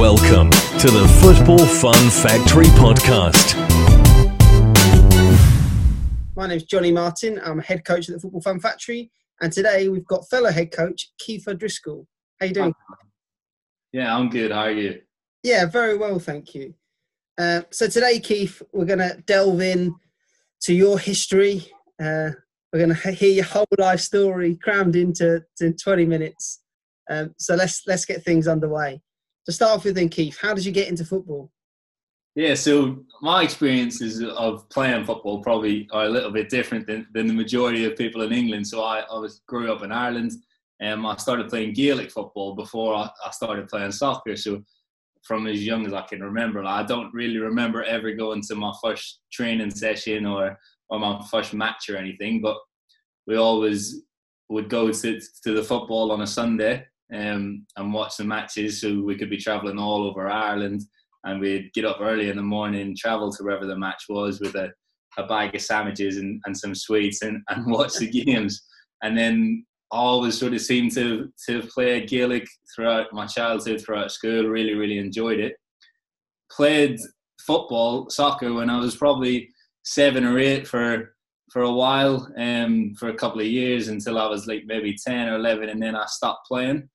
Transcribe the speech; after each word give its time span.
Welcome 0.00 0.48
to 0.50 0.90
the 0.90 1.06
Football 1.20 1.58
Fun 1.58 2.08
Factory 2.08 2.64
podcast. 2.64 3.54
My 6.34 6.46
name 6.46 6.56
is 6.56 6.62
Johnny 6.62 6.90
Martin. 6.90 7.38
I'm 7.44 7.58
a 7.58 7.62
head 7.62 7.84
coach 7.84 8.08
at 8.08 8.14
the 8.14 8.20
Football 8.20 8.40
Fun 8.40 8.60
Factory, 8.60 9.10
and 9.42 9.52
today 9.52 9.90
we've 9.90 10.06
got 10.06 10.26
fellow 10.30 10.50
head 10.50 10.72
coach 10.72 11.10
Keith 11.18 11.46
Driscoll. 11.58 12.06
How 12.40 12.46
you 12.46 12.54
doing? 12.54 12.74
Yeah, 13.92 14.16
I'm 14.16 14.30
good. 14.30 14.52
How 14.52 14.60
are 14.60 14.70
you? 14.70 15.02
Yeah, 15.42 15.66
very 15.66 15.98
well, 15.98 16.18
thank 16.18 16.54
you. 16.54 16.72
Uh, 17.36 17.60
so 17.70 17.86
today, 17.86 18.20
Keith, 18.20 18.62
we're 18.72 18.86
going 18.86 19.00
to 19.00 19.22
delve 19.26 19.60
in 19.60 19.94
to 20.62 20.72
your 20.72 20.98
history. 20.98 21.66
Uh, 22.02 22.30
we're 22.72 22.86
going 22.86 22.94
to 22.94 23.10
hear 23.10 23.32
your 23.32 23.44
whole 23.44 23.66
life 23.76 24.00
story 24.00 24.54
crammed 24.62 24.96
into, 24.96 25.44
into 25.60 25.76
20 25.76 26.06
minutes. 26.06 26.62
Um, 27.10 27.34
so 27.36 27.54
let's 27.54 27.82
let's 27.86 28.06
get 28.06 28.24
things 28.24 28.48
underway. 28.48 29.02
To 29.46 29.52
start 29.52 29.78
off 29.78 29.84
with, 29.84 29.94
then, 29.94 30.08
Keith, 30.08 30.38
how 30.40 30.54
did 30.54 30.64
you 30.64 30.72
get 30.72 30.88
into 30.88 31.04
football? 31.04 31.50
Yeah, 32.36 32.54
so 32.54 33.04
my 33.22 33.42
experiences 33.42 34.22
of 34.22 34.68
playing 34.70 35.04
football 35.04 35.42
probably 35.42 35.88
are 35.92 36.04
a 36.04 36.08
little 36.08 36.30
bit 36.30 36.48
different 36.48 36.86
than, 36.86 37.06
than 37.12 37.26
the 37.26 37.34
majority 37.34 37.84
of 37.84 37.96
people 37.96 38.22
in 38.22 38.32
England. 38.32 38.66
So 38.66 38.82
I, 38.82 39.00
I 39.00 39.18
was 39.18 39.40
grew 39.46 39.72
up 39.72 39.82
in 39.82 39.90
Ireland, 39.90 40.32
and 40.80 41.04
I 41.06 41.16
started 41.16 41.48
playing 41.48 41.74
Gaelic 41.74 42.10
football 42.10 42.54
before 42.54 42.94
I, 42.94 43.10
I 43.26 43.30
started 43.32 43.68
playing 43.68 43.92
soccer. 43.92 44.36
So 44.36 44.62
from 45.22 45.46
as 45.46 45.64
young 45.64 45.86
as 45.86 45.92
I 45.92 46.02
can 46.02 46.22
remember, 46.22 46.64
I 46.64 46.82
don't 46.84 47.12
really 47.12 47.38
remember 47.38 47.82
ever 47.82 48.12
going 48.12 48.42
to 48.42 48.54
my 48.54 48.72
first 48.82 49.20
training 49.32 49.70
session 49.70 50.26
or 50.26 50.58
or 50.88 50.98
my 50.98 51.24
first 51.30 51.52
match 51.52 51.88
or 51.90 51.96
anything. 51.96 52.40
But 52.40 52.56
we 53.26 53.36
always 53.36 54.02
would 54.48 54.68
go 54.70 54.90
to 54.92 55.20
to 55.20 55.52
the 55.52 55.62
football 55.62 56.12
on 56.12 56.22
a 56.22 56.26
Sunday 56.26 56.86
um, 57.12 57.66
and 57.76 57.92
watch 57.92 58.16
the 58.16 58.24
matches. 58.24 58.80
So 58.80 59.02
we 59.02 59.16
could 59.16 59.30
be 59.30 59.36
travelling 59.36 59.78
all 59.78 60.04
over 60.04 60.28
Ireland, 60.28 60.82
and 61.24 61.40
we'd 61.40 61.72
get 61.74 61.84
up 61.84 61.98
early 62.00 62.30
in 62.30 62.36
the 62.36 62.42
morning, 62.42 62.96
travel 62.96 63.32
to 63.32 63.42
wherever 63.42 63.66
the 63.66 63.76
match 63.76 64.04
was 64.08 64.40
with 64.40 64.54
a, 64.54 64.70
a 65.18 65.26
bag 65.26 65.54
of 65.54 65.60
sandwiches 65.60 66.16
and, 66.16 66.40
and 66.46 66.56
some 66.56 66.74
sweets, 66.74 67.22
and, 67.22 67.42
and 67.48 67.70
watch 67.70 67.94
the 67.96 68.08
games. 68.08 68.62
And 69.02 69.16
then 69.16 69.64
always 69.90 70.38
sort 70.38 70.52
of 70.52 70.60
seemed 70.60 70.92
to 70.92 71.32
to 71.48 71.62
play 71.62 72.06
Gaelic 72.06 72.46
throughout 72.74 73.12
my 73.12 73.26
childhood, 73.26 73.80
throughout 73.80 74.12
school. 74.12 74.44
Really, 74.44 74.74
really 74.74 74.98
enjoyed 74.98 75.40
it. 75.40 75.56
Played 76.52 76.98
football, 77.40 78.08
soccer 78.10 78.52
when 78.52 78.70
I 78.70 78.78
was 78.78 78.96
probably 78.96 79.48
seven 79.84 80.24
or 80.24 80.38
eight 80.38 80.66
for 80.68 81.14
for 81.50 81.62
a 81.62 81.72
while, 81.72 82.32
um, 82.38 82.94
for 82.94 83.08
a 83.08 83.14
couple 83.14 83.40
of 83.40 83.46
years 83.46 83.88
until 83.88 84.18
I 84.18 84.26
was 84.28 84.46
like 84.46 84.62
maybe 84.66 84.96
ten 84.96 85.28
or 85.28 85.34
eleven, 85.34 85.68
and 85.68 85.82
then 85.82 85.96
I 85.96 86.06
stopped 86.06 86.46
playing. 86.46 86.88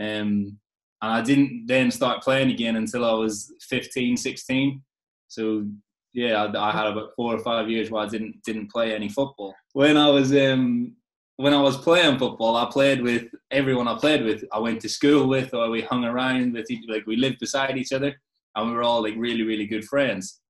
Um, 0.00 0.58
and 1.02 1.12
I 1.12 1.22
didn't 1.22 1.66
then 1.66 1.90
start 1.90 2.22
playing 2.22 2.50
again 2.50 2.76
until 2.76 3.04
I 3.04 3.12
was 3.12 3.52
15, 3.68 4.16
16. 4.16 4.82
So 5.28 5.66
yeah, 6.12 6.44
I, 6.44 6.68
I, 6.68 6.72
had 6.72 6.86
about 6.86 7.10
four 7.14 7.34
or 7.34 7.38
five 7.40 7.68
years 7.68 7.90
where 7.90 8.02
I 8.02 8.08
didn't 8.08 8.42
didn't 8.42 8.70
play 8.70 8.94
any 8.94 9.08
football. 9.08 9.54
When 9.74 9.98
I 9.98 10.08
was 10.08 10.34
um, 10.34 10.96
when 11.36 11.52
I 11.52 11.60
was 11.60 11.76
playing 11.76 12.18
football, 12.18 12.56
I 12.56 12.70
played 12.70 13.02
with 13.02 13.24
everyone 13.50 13.86
I 13.86 13.98
played 13.98 14.24
with. 14.24 14.42
I 14.52 14.58
went 14.58 14.80
to 14.80 14.88
school 14.88 15.28
with, 15.28 15.52
or 15.52 15.68
we 15.68 15.82
hung 15.82 16.04
around 16.04 16.54
with, 16.54 16.66
like 16.88 17.06
we 17.06 17.16
lived 17.16 17.38
beside 17.38 17.76
each 17.76 17.92
other, 17.92 18.14
and 18.54 18.68
we 18.68 18.74
were 18.74 18.82
all 18.82 19.02
like 19.02 19.14
really, 19.18 19.42
really 19.42 19.66
good 19.66 19.84
friends. 19.84 20.40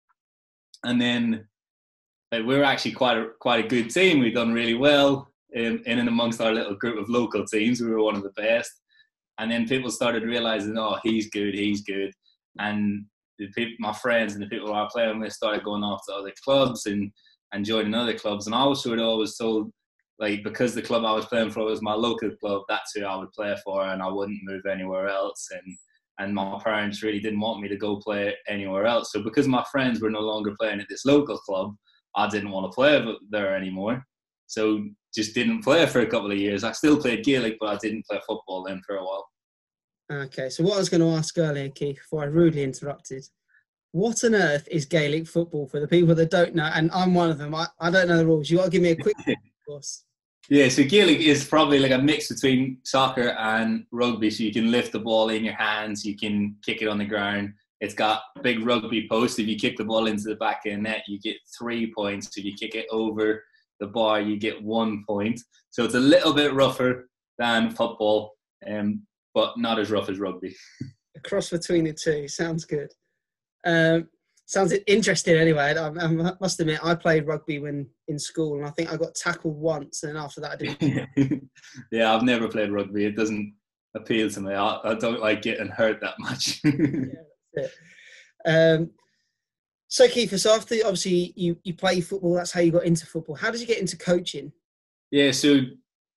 And 0.84 1.00
then 1.00 1.48
like, 2.30 2.44
we 2.44 2.56
were 2.56 2.64
actually 2.64 2.92
quite 2.92 3.18
a 3.18 3.30
quite 3.40 3.64
a 3.64 3.68
good 3.68 3.90
team. 3.90 4.20
We'd 4.20 4.34
done 4.34 4.52
really 4.52 4.74
well 4.74 5.32
in, 5.52 5.82
in 5.86 5.98
and 5.98 6.08
amongst 6.08 6.40
our 6.40 6.52
little 6.52 6.76
group 6.76 6.98
of 6.98 7.08
local 7.08 7.44
teams. 7.44 7.80
We 7.80 7.90
were 7.90 8.02
one 8.02 8.14
of 8.14 8.22
the 8.22 8.30
best. 8.30 8.70
And 9.38 9.50
then 9.50 9.68
people 9.68 9.90
started 9.90 10.22
realizing, 10.22 10.78
oh, 10.78 10.98
he's 11.02 11.28
good, 11.30 11.54
he's 11.54 11.82
good, 11.82 12.12
and 12.58 13.04
the 13.38 13.48
my 13.78 13.92
friends 13.92 14.34
and 14.34 14.42
the 14.42 14.48
people 14.48 14.72
I 14.72 14.88
playing 14.90 15.20
with 15.20 15.32
started 15.32 15.64
going 15.64 15.82
off 15.82 16.00
to 16.08 16.14
other 16.14 16.32
clubs 16.42 16.86
and 16.86 17.12
and 17.52 17.64
joining 17.64 17.94
other 17.94 18.18
clubs. 18.18 18.46
And 18.46 18.54
I 18.54 18.64
was 18.64 18.82
sort 18.82 18.98
of 18.98 19.04
always 19.04 19.36
told 19.36 19.70
like 20.18 20.42
because 20.42 20.74
the 20.74 20.82
club 20.82 21.04
I 21.04 21.12
was 21.12 21.26
playing 21.26 21.50
for 21.50 21.64
was 21.64 21.82
my 21.82 21.92
local 21.94 22.30
club, 22.36 22.62
that's 22.68 22.92
who 22.94 23.04
I 23.04 23.16
would 23.16 23.32
play 23.32 23.54
for, 23.64 23.84
and 23.84 24.02
I 24.02 24.08
wouldn't 24.08 24.40
move 24.44 24.64
anywhere 24.66 25.08
else. 25.08 25.48
And 25.52 25.76
and 26.18 26.34
my 26.34 26.58
parents 26.64 27.02
really 27.02 27.20
didn't 27.20 27.40
want 27.40 27.60
me 27.60 27.68
to 27.68 27.76
go 27.76 27.96
play 27.96 28.34
anywhere 28.48 28.86
else. 28.86 29.12
So 29.12 29.22
because 29.22 29.46
my 29.46 29.64
friends 29.70 30.00
were 30.00 30.10
no 30.10 30.20
longer 30.20 30.54
playing 30.58 30.80
at 30.80 30.86
this 30.88 31.04
local 31.04 31.36
club, 31.38 31.74
I 32.14 32.28
didn't 32.28 32.50
want 32.50 32.70
to 32.70 32.74
play 32.74 33.04
there 33.30 33.54
anymore. 33.54 34.02
So 34.46 34.84
just 35.16 35.34
didn't 35.34 35.62
play 35.62 35.86
for 35.86 36.00
a 36.00 36.06
couple 36.06 36.30
of 36.30 36.38
years. 36.38 36.62
I 36.62 36.72
still 36.72 37.00
played 37.00 37.24
Gaelic, 37.24 37.56
but 37.58 37.74
I 37.74 37.78
didn't 37.78 38.06
play 38.06 38.20
football 38.26 38.62
then 38.62 38.82
for 38.86 38.96
a 38.96 39.04
while. 39.04 39.26
Okay, 40.12 40.50
so 40.50 40.62
what 40.62 40.74
I 40.74 40.78
was 40.78 40.88
going 40.88 41.00
to 41.00 41.18
ask 41.18 41.36
earlier, 41.38 41.68
Keith, 41.70 41.96
before 41.96 42.22
I 42.22 42.26
rudely 42.26 42.62
interrupted, 42.62 43.24
what 43.90 44.22
on 44.24 44.34
earth 44.34 44.68
is 44.70 44.84
Gaelic 44.84 45.26
football 45.26 45.66
for 45.66 45.80
the 45.80 45.88
people 45.88 46.14
that 46.14 46.30
don't 46.30 46.54
know? 46.54 46.70
And 46.74 46.90
I'm 46.92 47.14
one 47.14 47.30
of 47.30 47.38
them. 47.38 47.54
I, 47.54 47.66
I 47.80 47.90
don't 47.90 48.08
know 48.08 48.18
the 48.18 48.26
rules. 48.26 48.50
You 48.50 48.58
got 48.58 48.66
to 48.66 48.70
give 48.70 48.82
me 48.82 48.90
a 48.90 48.96
quick 48.96 49.16
course. 49.66 50.04
Yeah, 50.48 50.68
so 50.68 50.84
Gaelic 50.84 51.18
is 51.18 51.44
probably 51.44 51.80
like 51.80 51.90
a 51.90 51.98
mix 51.98 52.28
between 52.28 52.78
soccer 52.84 53.30
and 53.30 53.84
rugby. 53.90 54.30
So 54.30 54.44
you 54.44 54.52
can 54.52 54.70
lift 54.70 54.92
the 54.92 55.00
ball 55.00 55.30
in 55.30 55.44
your 55.44 55.54
hands, 55.54 56.04
you 56.04 56.16
can 56.16 56.56
kick 56.64 56.82
it 56.82 56.88
on 56.88 56.98
the 56.98 57.04
ground. 57.04 57.52
It's 57.80 57.94
got 57.94 58.22
big 58.42 58.64
rugby 58.64 59.08
post. 59.10 59.38
If 59.38 59.48
you 59.48 59.56
kick 59.56 59.76
the 59.76 59.84
ball 59.84 60.06
into 60.06 60.24
the 60.24 60.36
back 60.36 60.64
of 60.64 60.72
the 60.72 60.78
net, 60.78 61.02
you 61.08 61.18
get 61.18 61.36
three 61.58 61.92
points. 61.92 62.36
If 62.36 62.44
you 62.44 62.54
kick 62.54 62.74
it 62.74 62.86
over 62.90 63.42
the 63.80 63.86
bar, 63.86 64.20
you 64.20 64.36
get 64.38 64.62
one 64.62 65.04
point. 65.06 65.40
So 65.70 65.84
it's 65.84 65.94
a 65.94 66.00
little 66.00 66.32
bit 66.32 66.54
rougher 66.54 67.08
than 67.38 67.70
football, 67.70 68.34
um, 68.68 69.02
but 69.34 69.58
not 69.58 69.78
as 69.78 69.90
rough 69.90 70.08
as 70.08 70.18
rugby. 70.18 70.54
a 71.16 71.20
cross 71.20 71.50
between 71.50 71.84
the 71.84 71.92
two 71.92 72.28
sounds 72.28 72.64
good. 72.64 72.92
Um, 73.64 74.08
sounds 74.46 74.72
interesting 74.86 75.36
anyway. 75.36 75.74
I, 75.76 75.88
I, 75.88 76.32
must 76.40 76.60
admit, 76.60 76.84
I 76.84 76.94
played 76.94 77.26
rugby 77.26 77.58
when 77.58 77.88
in 78.08 78.18
school, 78.18 78.56
and 78.56 78.66
I 78.66 78.70
think 78.70 78.92
I 78.92 78.96
got 78.96 79.14
tackled 79.14 79.56
once, 79.56 80.02
and 80.04 80.16
after 80.16 80.40
that, 80.40 80.52
I 80.52 80.56
didn't. 80.56 81.50
yeah, 81.92 82.14
I've 82.14 82.22
never 82.22 82.48
played 82.48 82.70
rugby. 82.70 83.04
It 83.04 83.16
doesn't 83.16 83.54
appeal 83.94 84.30
to 84.30 84.40
me. 84.40 84.54
I, 84.54 84.80
I 84.84 84.94
don't 84.94 85.20
like 85.20 85.42
getting 85.42 85.68
hurt 85.68 86.00
that 86.00 86.14
much. 86.18 86.60
yeah, 86.64 87.66
um, 88.46 88.90
so, 89.96 90.06
Kiefer, 90.06 90.38
so 90.38 90.54
after 90.54 90.74
obviously 90.84 91.32
you, 91.36 91.56
you 91.64 91.72
play 91.72 92.02
football, 92.02 92.34
that's 92.34 92.52
how 92.52 92.60
you 92.60 92.70
got 92.70 92.84
into 92.84 93.06
football. 93.06 93.34
How 93.34 93.50
did 93.50 93.62
you 93.62 93.66
get 93.66 93.78
into 93.78 93.96
coaching? 93.96 94.52
Yeah, 95.10 95.30
so 95.30 95.60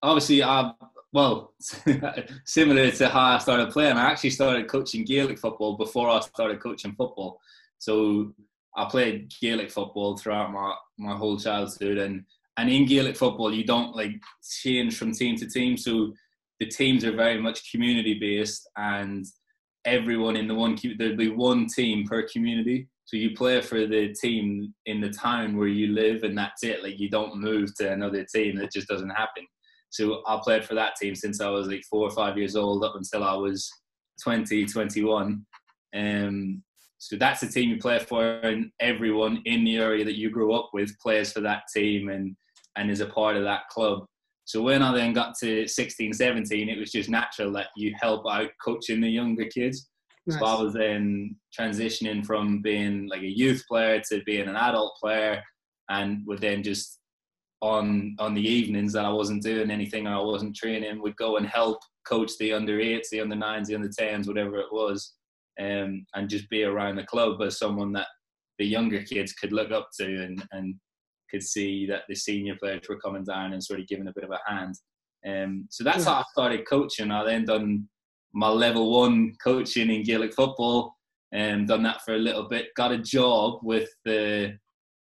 obviously, 0.03 0.43
I 0.43 0.73
well, 1.13 1.53
similar 2.43 2.91
to 2.91 3.07
how 3.07 3.21
I 3.21 3.37
started 3.37 3.71
playing, 3.71 3.95
I 3.95 4.11
actually 4.11 4.31
started 4.31 4.67
coaching 4.67 5.05
Gaelic 5.05 5.39
football 5.39 5.77
before 5.77 6.09
I 6.09 6.19
started 6.19 6.59
coaching 6.59 6.91
football. 6.91 7.39
So 7.77 8.33
I 8.75 8.83
played 8.83 9.31
Gaelic 9.39 9.71
football 9.71 10.17
throughout 10.17 10.51
my, 10.51 10.75
my 10.97 11.15
whole 11.15 11.39
childhood, 11.39 11.99
and 11.99 12.25
and 12.57 12.69
in 12.69 12.85
Gaelic 12.85 13.15
football 13.15 13.53
you 13.53 13.63
don't 13.63 13.95
like 13.95 14.21
change 14.61 14.97
from 14.97 15.13
team 15.13 15.37
to 15.37 15.47
team. 15.47 15.77
So 15.77 16.11
the 16.59 16.65
teams 16.65 17.05
are 17.05 17.15
very 17.15 17.41
much 17.41 17.71
community 17.71 18.19
based, 18.19 18.69
and 18.75 19.25
everyone 19.85 20.35
in 20.35 20.49
the 20.49 20.55
one 20.55 20.77
there'll 20.97 21.15
be 21.15 21.29
one 21.29 21.67
team 21.67 22.05
per 22.05 22.27
community. 22.27 22.89
So 23.09 23.17
you 23.17 23.31
play 23.31 23.59
for 23.59 23.87
the 23.87 24.13
team 24.13 24.71
in 24.85 25.01
the 25.01 25.09
town 25.09 25.57
where 25.57 25.67
you 25.67 25.95
live, 25.95 26.21
and 26.21 26.37
that's 26.37 26.63
it. 26.63 26.83
Like 26.83 26.99
you 26.99 27.09
don't 27.09 27.41
move 27.41 27.75
to 27.77 27.91
another 27.91 28.23
team. 28.23 28.55
That 28.57 28.71
just 28.71 28.87
doesn't 28.87 29.09
happen. 29.09 29.47
So 29.89 30.21
I 30.27 30.39
played 30.43 30.63
for 30.63 30.75
that 30.75 30.95
team 30.95 31.15
since 31.15 31.41
I 31.41 31.49
was 31.49 31.65
like 31.65 31.81
four 31.89 32.07
or 32.07 32.11
five 32.11 32.37
years 32.37 32.55
old 32.55 32.83
up 32.83 32.93
until 32.95 33.23
I 33.23 33.33
was 33.33 33.67
20, 34.23 34.63
21. 34.67 35.43
Um, 35.95 36.63
so 36.99 37.15
that's 37.15 37.41
the 37.41 37.47
team 37.47 37.71
you 37.71 37.79
play 37.79 37.97
for, 37.97 38.23
and 38.23 38.69
everyone 38.79 39.41
in 39.45 39.63
the 39.63 39.77
area 39.77 40.05
that 40.05 40.19
you 40.19 40.29
grew 40.29 40.53
up 40.53 40.69
with 40.71 40.95
plays 40.99 41.31
for 41.31 41.41
that 41.41 41.63
team 41.75 42.09
and 42.09 42.35
and 42.77 42.91
is 42.91 43.01
a 43.01 43.07
part 43.07 43.35
of 43.35 43.43
that 43.43 43.67
club. 43.71 44.05
So 44.45 44.61
when 44.61 44.83
I 44.83 44.93
then 44.93 45.13
got 45.13 45.33
to 45.39 45.67
16, 45.67 46.13
17, 46.13 46.69
it 46.69 46.77
was 46.77 46.91
just 46.91 47.09
natural 47.09 47.51
that 47.53 47.69
you 47.75 47.95
help 47.99 48.25
out 48.29 48.51
coaching 48.63 49.01
the 49.01 49.09
younger 49.09 49.45
kids. 49.45 49.88
Nice. 50.29 50.39
So 50.39 50.45
I 50.45 50.61
was 50.61 50.73
then 50.73 51.35
transitioning 51.57 52.25
from 52.25 52.61
being 52.61 53.07
like 53.07 53.21
a 53.21 53.27
youth 53.27 53.63
player 53.67 54.01
to 54.09 54.23
being 54.25 54.47
an 54.47 54.55
adult 54.55 54.95
player, 55.01 55.43
and 55.89 56.21
would 56.25 56.39
then 56.39 56.63
just 56.63 56.99
on 57.61 58.15
on 58.19 58.33
the 58.33 58.47
evenings 58.47 58.93
that 58.93 59.05
I 59.05 59.09
wasn't 59.09 59.43
doing 59.43 59.69
anything 59.69 60.07
or 60.07 60.15
I 60.15 60.21
wasn't 60.21 60.55
training, 60.55 61.01
would 61.01 61.15
go 61.17 61.37
and 61.37 61.45
help 61.45 61.79
coach 62.07 62.31
the 62.39 62.53
under 62.53 62.79
eights, 62.79 63.09
the 63.09 63.21
under 63.21 63.35
nines, 63.35 63.67
the 63.67 63.75
under 63.75 63.89
tens, 63.89 64.27
whatever 64.27 64.57
it 64.57 64.71
was 64.71 65.13
um, 65.59 66.05
and 66.15 66.29
just 66.29 66.49
be 66.49 66.63
around 66.63 66.95
the 66.95 67.03
club 67.03 67.41
as 67.41 67.59
someone 67.59 67.91
that 67.93 68.07
the 68.57 68.65
younger 68.65 69.03
kids 69.03 69.33
could 69.33 69.51
look 69.51 69.71
up 69.71 69.89
to 69.99 70.05
and, 70.05 70.43
and 70.51 70.75
could 71.29 71.43
see 71.43 71.85
that 71.87 72.03
the 72.07 72.15
senior 72.15 72.55
players 72.55 72.87
were 72.87 72.99
coming 72.99 73.23
down 73.23 73.53
and 73.53 73.63
sort 73.63 73.79
of 73.79 73.87
giving 73.87 74.07
a 74.07 74.13
bit 74.13 74.23
of 74.23 74.31
a 74.31 74.39
hand. 74.51 74.75
Um, 75.27 75.67
so 75.69 75.83
that's 75.83 76.05
how 76.05 76.13
I 76.13 76.23
started 76.31 76.67
coaching. 76.67 77.11
I 77.11 77.25
then 77.25 77.45
done 77.45 77.87
my 78.33 78.49
level 78.49 78.91
one 78.91 79.33
coaching 79.43 79.89
in 79.89 80.03
Gaelic 80.03 80.33
football 80.33 80.95
and 81.31 81.67
done 81.67 81.83
that 81.83 82.01
for 82.03 82.15
a 82.15 82.19
little 82.19 82.47
bit. 82.47 82.67
Got 82.75 82.91
a 82.91 82.97
job 82.97 83.59
with 83.63 83.89
the 84.05 84.57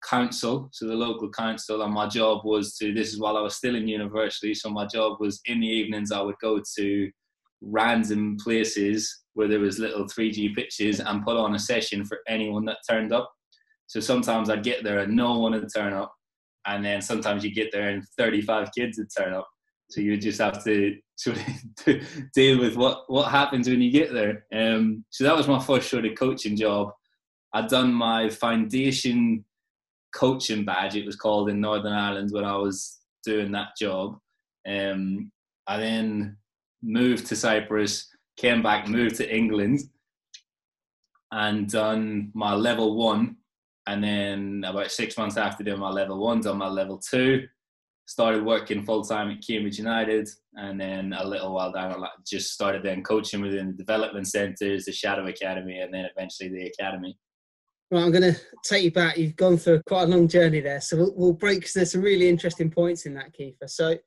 council, 0.07 0.69
so 0.71 0.87
the 0.87 0.93
local 0.93 1.29
council, 1.29 1.81
and 1.81 1.93
my 1.93 2.07
job 2.07 2.43
was 2.43 2.75
to. 2.77 2.93
This 2.93 3.13
is 3.13 3.19
while 3.19 3.37
I 3.37 3.41
was 3.41 3.55
still 3.55 3.75
in 3.75 3.87
university, 3.87 4.53
so 4.53 4.69
my 4.69 4.85
job 4.85 5.19
was 5.19 5.41
in 5.45 5.59
the 5.59 5.67
evenings. 5.67 6.11
I 6.11 6.21
would 6.21 6.39
go 6.41 6.61
to 6.77 7.11
random 7.61 8.37
places 8.43 9.23
where 9.33 9.47
there 9.47 9.59
was 9.59 9.79
little 9.79 10.05
3G 10.05 10.53
pitches 10.53 10.99
and 10.99 11.23
put 11.23 11.37
on 11.37 11.55
a 11.55 11.59
session 11.59 12.05
for 12.05 12.19
anyone 12.27 12.65
that 12.65 12.77
turned 12.87 13.13
up. 13.13 13.31
So 13.87 13.99
sometimes 13.99 14.49
I'd 14.49 14.63
get 14.63 14.83
there 14.83 14.99
and 14.99 15.15
no 15.15 15.39
one 15.39 15.53
would 15.53 15.67
turn 15.73 15.93
up, 15.93 16.13
and 16.65 16.83
then 16.83 17.01
sometimes 17.01 17.43
you 17.43 17.53
get 17.53 17.71
there 17.71 17.89
and 17.89 18.03
35 18.17 18.69
kids 18.75 18.97
would 18.97 19.09
turn 19.15 19.33
up. 19.33 19.47
So 19.93 20.01
you 20.01 20.17
just 20.17 20.41
have 20.41 20.63
to 20.63 20.97
sort 21.15 21.37
of 21.37 22.31
deal 22.33 22.59
with 22.59 22.75
what 22.75 23.03
what 23.07 23.29
happens 23.29 23.67
when 23.69 23.81
you 23.81 23.91
get 23.91 24.11
there. 24.13 24.45
Um, 24.53 25.05
so 25.09 25.23
that 25.23 25.37
was 25.37 25.47
my 25.47 25.59
first 25.59 25.89
sort 25.89 26.05
of 26.05 26.17
coaching 26.17 26.55
job. 26.55 26.91
I'd 27.53 27.67
done 27.67 27.93
my 27.93 28.29
foundation 28.29 29.45
coaching 30.13 30.63
badge, 30.63 30.95
it 30.95 31.05
was 31.05 31.15
called 31.15 31.49
in 31.49 31.59
Northern 31.59 31.93
Ireland 31.93 32.29
when 32.31 32.45
I 32.45 32.55
was 32.55 32.99
doing 33.25 33.51
that 33.51 33.75
job. 33.77 34.17
Um, 34.67 35.31
I 35.67 35.77
then 35.77 36.37
moved 36.81 37.25
to 37.27 37.35
Cyprus, 37.35 38.09
came 38.37 38.61
back, 38.61 38.87
moved 38.87 39.15
to 39.15 39.35
England, 39.35 39.79
and 41.31 41.69
done 41.69 42.31
my 42.33 42.53
level 42.53 42.95
one. 42.95 43.37
And 43.85 44.03
then 44.03 44.63
about 44.65 44.91
six 44.91 45.17
months 45.17 45.35
after 45.35 45.63
doing 45.63 45.79
my 45.79 45.89
level 45.89 46.17
one, 46.17 46.39
done 46.39 46.57
my 46.57 46.67
level 46.67 46.99
two. 46.99 47.47
Started 48.05 48.43
working 48.43 48.83
full 48.83 49.03
time 49.03 49.31
at 49.31 49.45
Cambridge 49.45 49.77
United, 49.77 50.27
and 50.55 50.79
then 50.79 51.13
a 51.13 51.25
little 51.25 51.53
while 51.53 51.71
down, 51.71 52.03
I 52.03 52.09
just 52.27 52.51
started 52.51 52.83
then 52.83 53.01
coaching 53.01 53.41
within 53.41 53.67
the 53.67 53.77
development 53.77 54.27
centres, 54.27 54.85
the 54.85 54.91
Shadow 54.91 55.25
Academy, 55.25 55.79
and 55.79 55.93
then 55.93 56.05
eventually 56.15 56.49
the 56.49 56.67
academy. 56.67 57.17
Well, 57.89 58.03
I'm 58.03 58.11
going 58.11 58.33
to 58.33 58.39
take 58.65 58.83
you 58.83 58.91
back. 58.91 59.17
You've 59.17 59.35
gone 59.35 59.57
through 59.57 59.83
quite 59.87 60.03
a 60.03 60.07
long 60.07 60.27
journey 60.27 60.61
there, 60.61 60.81
so 60.81 60.97
we'll, 60.97 61.13
we'll 61.15 61.33
break 61.33 61.59
because 61.59 61.73
there's 61.73 61.91
some 61.91 62.01
really 62.01 62.27
interesting 62.27 62.71
points 62.71 63.05
in 63.05 63.13
that, 63.13 63.33
Kiefer. 63.33 63.69
So, 63.69 63.97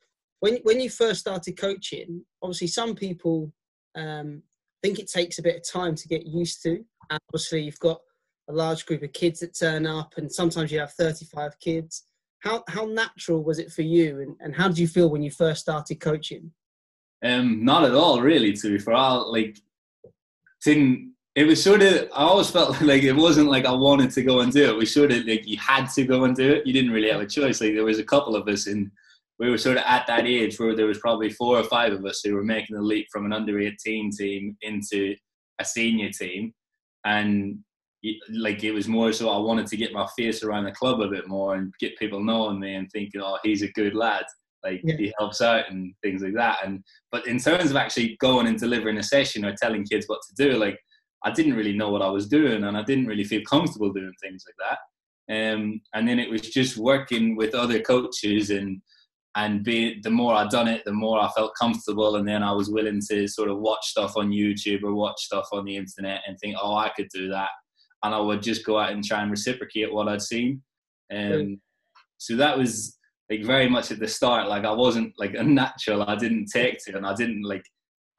when 0.40 0.56
when 0.64 0.80
you 0.80 0.90
first 0.90 1.20
started 1.20 1.56
coaching, 1.56 2.24
obviously 2.42 2.66
some 2.66 2.94
people 2.94 3.52
um, 3.94 4.42
think 4.82 4.98
it 4.98 5.10
takes 5.10 5.38
a 5.38 5.42
bit 5.42 5.56
of 5.56 5.68
time 5.68 5.94
to 5.94 6.08
get 6.08 6.26
used 6.26 6.62
to. 6.62 6.84
And 7.10 7.20
obviously, 7.30 7.62
you've 7.62 7.78
got 7.78 8.00
a 8.48 8.52
large 8.52 8.86
group 8.86 9.02
of 9.02 9.12
kids 9.12 9.40
that 9.40 9.56
turn 9.58 9.86
up, 9.86 10.14
and 10.16 10.32
sometimes 10.32 10.70
you 10.72 10.80
have 10.80 10.92
35 10.92 11.58
kids. 11.60 12.06
How 12.40 12.64
how 12.68 12.84
natural 12.86 13.42
was 13.42 13.58
it 13.58 13.72
for 13.72 13.82
you, 13.82 14.20
and, 14.20 14.36
and 14.40 14.54
how 14.54 14.68
did 14.68 14.78
you 14.78 14.88
feel 14.88 15.10
when 15.10 15.22
you 15.22 15.30
first 15.30 15.60
started 15.60 16.00
coaching? 16.00 16.52
Um, 17.24 17.64
not 17.64 17.84
at 17.84 17.94
all, 17.94 18.20
really. 18.20 18.52
To 18.52 18.70
be 18.70 18.78
fair, 18.78 18.94
like 18.94 19.58
didn't. 20.64 21.14
It 21.34 21.44
was 21.44 21.62
sort 21.62 21.82
of. 21.82 22.08
I 22.14 22.22
always 22.22 22.50
felt 22.50 22.80
like 22.82 23.02
it 23.02 23.12
wasn't 23.12 23.48
like 23.48 23.64
I 23.64 23.72
wanted 23.72 24.10
to 24.12 24.22
go 24.22 24.40
and 24.40 24.52
do 24.52 24.70
it. 24.70 24.76
We 24.76 24.86
sort 24.86 25.12
of 25.12 25.24
like 25.26 25.46
you 25.46 25.58
had 25.58 25.86
to 25.86 26.04
go 26.04 26.24
and 26.24 26.36
do 26.36 26.54
it. 26.54 26.66
You 26.66 26.72
didn't 26.72 26.92
really 26.92 27.10
have 27.10 27.20
a 27.20 27.26
choice. 27.26 27.60
Like 27.60 27.74
there 27.74 27.84
was 27.84 27.98
a 27.98 28.04
couple 28.04 28.36
of 28.36 28.48
us 28.48 28.66
and 28.66 28.90
we 29.38 29.50
were 29.50 29.58
sort 29.58 29.76
of 29.76 29.84
at 29.86 30.06
that 30.06 30.26
age 30.26 30.58
where 30.58 30.74
there 30.74 30.86
was 30.86 30.98
probably 30.98 31.30
four 31.30 31.58
or 31.58 31.64
five 31.64 31.92
of 31.92 32.04
us 32.04 32.22
who 32.22 32.34
were 32.34 32.44
making 32.44 32.76
the 32.76 32.82
leap 32.82 33.06
from 33.12 33.26
an 33.26 33.32
under 33.32 33.58
18 33.60 34.10
team 34.10 34.56
into 34.62 35.14
a 35.58 35.64
senior 35.64 36.10
team 36.10 36.54
and 37.04 37.58
like 38.30 38.64
it 38.64 38.72
was 38.72 38.88
more 38.88 39.12
so 39.12 39.30
I 39.30 39.38
wanted 39.38 39.66
to 39.68 39.76
get 39.76 39.92
my 39.92 40.06
face 40.16 40.42
around 40.42 40.64
the 40.64 40.72
club 40.72 41.00
a 41.00 41.08
bit 41.08 41.28
more 41.28 41.54
and 41.54 41.72
get 41.80 41.98
people 41.98 42.22
knowing 42.22 42.60
me 42.60 42.74
and 42.74 42.90
thinking 42.90 43.20
oh 43.20 43.38
he's 43.42 43.62
a 43.62 43.72
good 43.72 43.94
lad. 43.94 44.24
Like 44.64 44.80
yeah. 44.82 44.96
he 44.96 45.14
helps 45.18 45.40
out 45.40 45.70
and 45.70 45.94
things 46.02 46.22
like 46.22 46.34
that. 46.34 46.58
And 46.64 46.82
but 47.12 47.26
in 47.26 47.38
terms 47.38 47.70
of 47.70 47.76
actually 47.76 48.16
going 48.20 48.46
and 48.46 48.58
delivering 48.58 48.98
a 48.98 49.02
session 49.02 49.44
or 49.44 49.54
telling 49.54 49.84
kids 49.84 50.06
what 50.06 50.20
to 50.28 50.44
do 50.44 50.58
like 50.58 50.78
I 51.24 51.30
didn't 51.30 51.54
really 51.54 51.76
know 51.76 51.90
what 51.90 52.02
I 52.02 52.10
was 52.10 52.28
doing 52.28 52.64
and 52.64 52.76
I 52.76 52.82
didn't 52.82 53.06
really 53.06 53.24
feel 53.24 53.42
comfortable 53.48 53.92
doing 53.92 54.12
things 54.22 54.44
like 54.46 54.56
that. 54.68 54.78
Um, 55.28 55.80
and 55.94 56.06
then 56.06 56.20
it 56.20 56.30
was 56.30 56.42
just 56.42 56.76
working 56.76 57.36
with 57.36 57.54
other 57.54 57.80
coaches 57.80 58.50
and 58.50 58.80
and 59.36 59.62
be 59.62 60.00
the 60.00 60.10
more 60.10 60.34
I'd 60.34 60.48
done 60.48 60.66
it, 60.66 60.82
the 60.86 60.92
more 60.92 61.20
I 61.20 61.28
felt 61.36 61.52
comfortable, 61.60 62.16
and 62.16 62.26
then 62.26 62.42
I 62.42 62.52
was 62.52 62.70
willing 62.70 63.02
to 63.10 63.28
sort 63.28 63.50
of 63.50 63.58
watch 63.58 63.86
stuff 63.86 64.16
on 64.16 64.30
YouTube 64.30 64.82
or 64.82 64.94
watch 64.94 65.20
stuff 65.20 65.48
on 65.52 65.66
the 65.66 65.76
internet 65.76 66.22
and 66.26 66.38
think, 66.38 66.56
oh, 66.60 66.74
I 66.74 66.90
could 66.96 67.08
do 67.12 67.28
that, 67.28 67.50
and 68.02 68.14
I 68.14 68.18
would 68.18 68.42
just 68.42 68.64
go 68.64 68.78
out 68.78 68.92
and 68.92 69.04
try 69.04 69.22
and 69.22 69.30
reciprocate 69.30 69.92
what 69.92 70.08
I'd 70.08 70.22
seen. 70.22 70.62
And 71.10 71.34
um, 71.34 71.60
so 72.18 72.36
that 72.36 72.56
was 72.56 72.98
like 73.30 73.44
very 73.44 73.68
much 73.68 73.90
at 73.90 73.98
the 73.98 74.08
start. 74.08 74.48
Like 74.48 74.64
I 74.64 74.72
wasn't 74.72 75.12
like 75.18 75.34
a 75.34 75.42
natural. 75.42 76.02
I 76.02 76.16
didn't 76.16 76.46
take 76.46 76.78
to, 76.84 76.90
it 76.90 76.96
and 76.96 77.06
I 77.06 77.14
didn't 77.14 77.42
like 77.42 77.64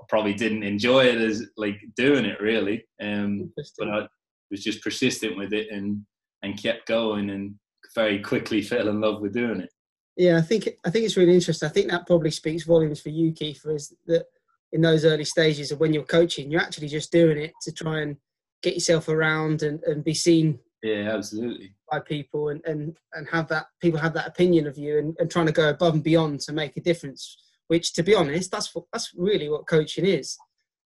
I 0.01 0.03
probably 0.09 0.33
didn't 0.33 0.63
enjoy 0.63 1.05
it 1.05 1.21
as 1.21 1.45
like 1.57 1.79
doing 1.95 2.25
it 2.25 2.39
really. 2.39 2.85
Um, 3.01 3.51
but 3.77 3.89
I 3.89 4.07
was 4.51 4.63
just 4.63 4.83
persistent 4.83 5.37
with 5.37 5.53
it 5.53 5.67
and 5.71 6.05
and 6.43 6.61
kept 6.61 6.87
going 6.87 7.29
and 7.29 7.55
very 7.95 8.19
quickly 8.19 8.61
fell 8.61 8.89
in 8.89 9.01
love 9.01 9.21
with 9.21 9.33
doing 9.33 9.61
it. 9.61 9.69
Yeah, 10.15 10.37
I 10.37 10.41
think 10.41 10.69
I 10.85 10.89
think 10.89 11.05
it's 11.05 11.17
really 11.17 11.33
interesting. 11.35 11.69
I 11.69 11.71
think 11.71 11.89
that 11.89 12.07
probably 12.07 12.31
speaks 12.31 12.63
volumes 12.63 13.01
for 13.01 13.09
you, 13.09 13.31
Kiefer, 13.31 13.75
is 13.75 13.93
that 14.07 14.25
in 14.71 14.81
those 14.81 15.05
early 15.05 15.23
stages 15.23 15.71
of 15.71 15.79
when 15.79 15.93
you're 15.93 16.03
coaching, 16.03 16.51
you're 16.51 16.61
actually 16.61 16.89
just 16.89 17.11
doing 17.11 17.37
it 17.37 17.53
to 17.61 17.71
try 17.71 18.01
and 18.01 18.17
get 18.63 18.73
yourself 18.73 19.09
around 19.09 19.61
and, 19.63 19.81
and 19.83 20.03
be 20.03 20.13
seen. 20.13 20.59
Yeah, 20.83 21.13
absolutely. 21.13 21.73
By 21.91 21.99
people 21.99 22.49
and, 22.49 22.61
and, 22.65 22.97
and 23.13 23.27
have 23.29 23.47
that 23.49 23.67
people 23.81 23.99
have 23.99 24.13
that 24.13 24.27
opinion 24.27 24.67
of 24.67 24.77
you 24.77 24.99
and, 24.99 25.15
and 25.19 25.29
trying 25.29 25.47
to 25.47 25.51
go 25.51 25.69
above 25.69 25.95
and 25.95 26.03
beyond 26.03 26.41
to 26.41 26.53
make 26.53 26.77
a 26.77 26.81
difference. 26.81 27.37
Which, 27.67 27.93
to 27.93 28.03
be 28.03 28.15
honest, 28.15 28.49
that's 28.49 28.73
what, 28.73 28.85
that's 28.93 29.11
really 29.17 29.49
what 29.49 29.67
coaching 29.67 30.05
is. 30.05 30.37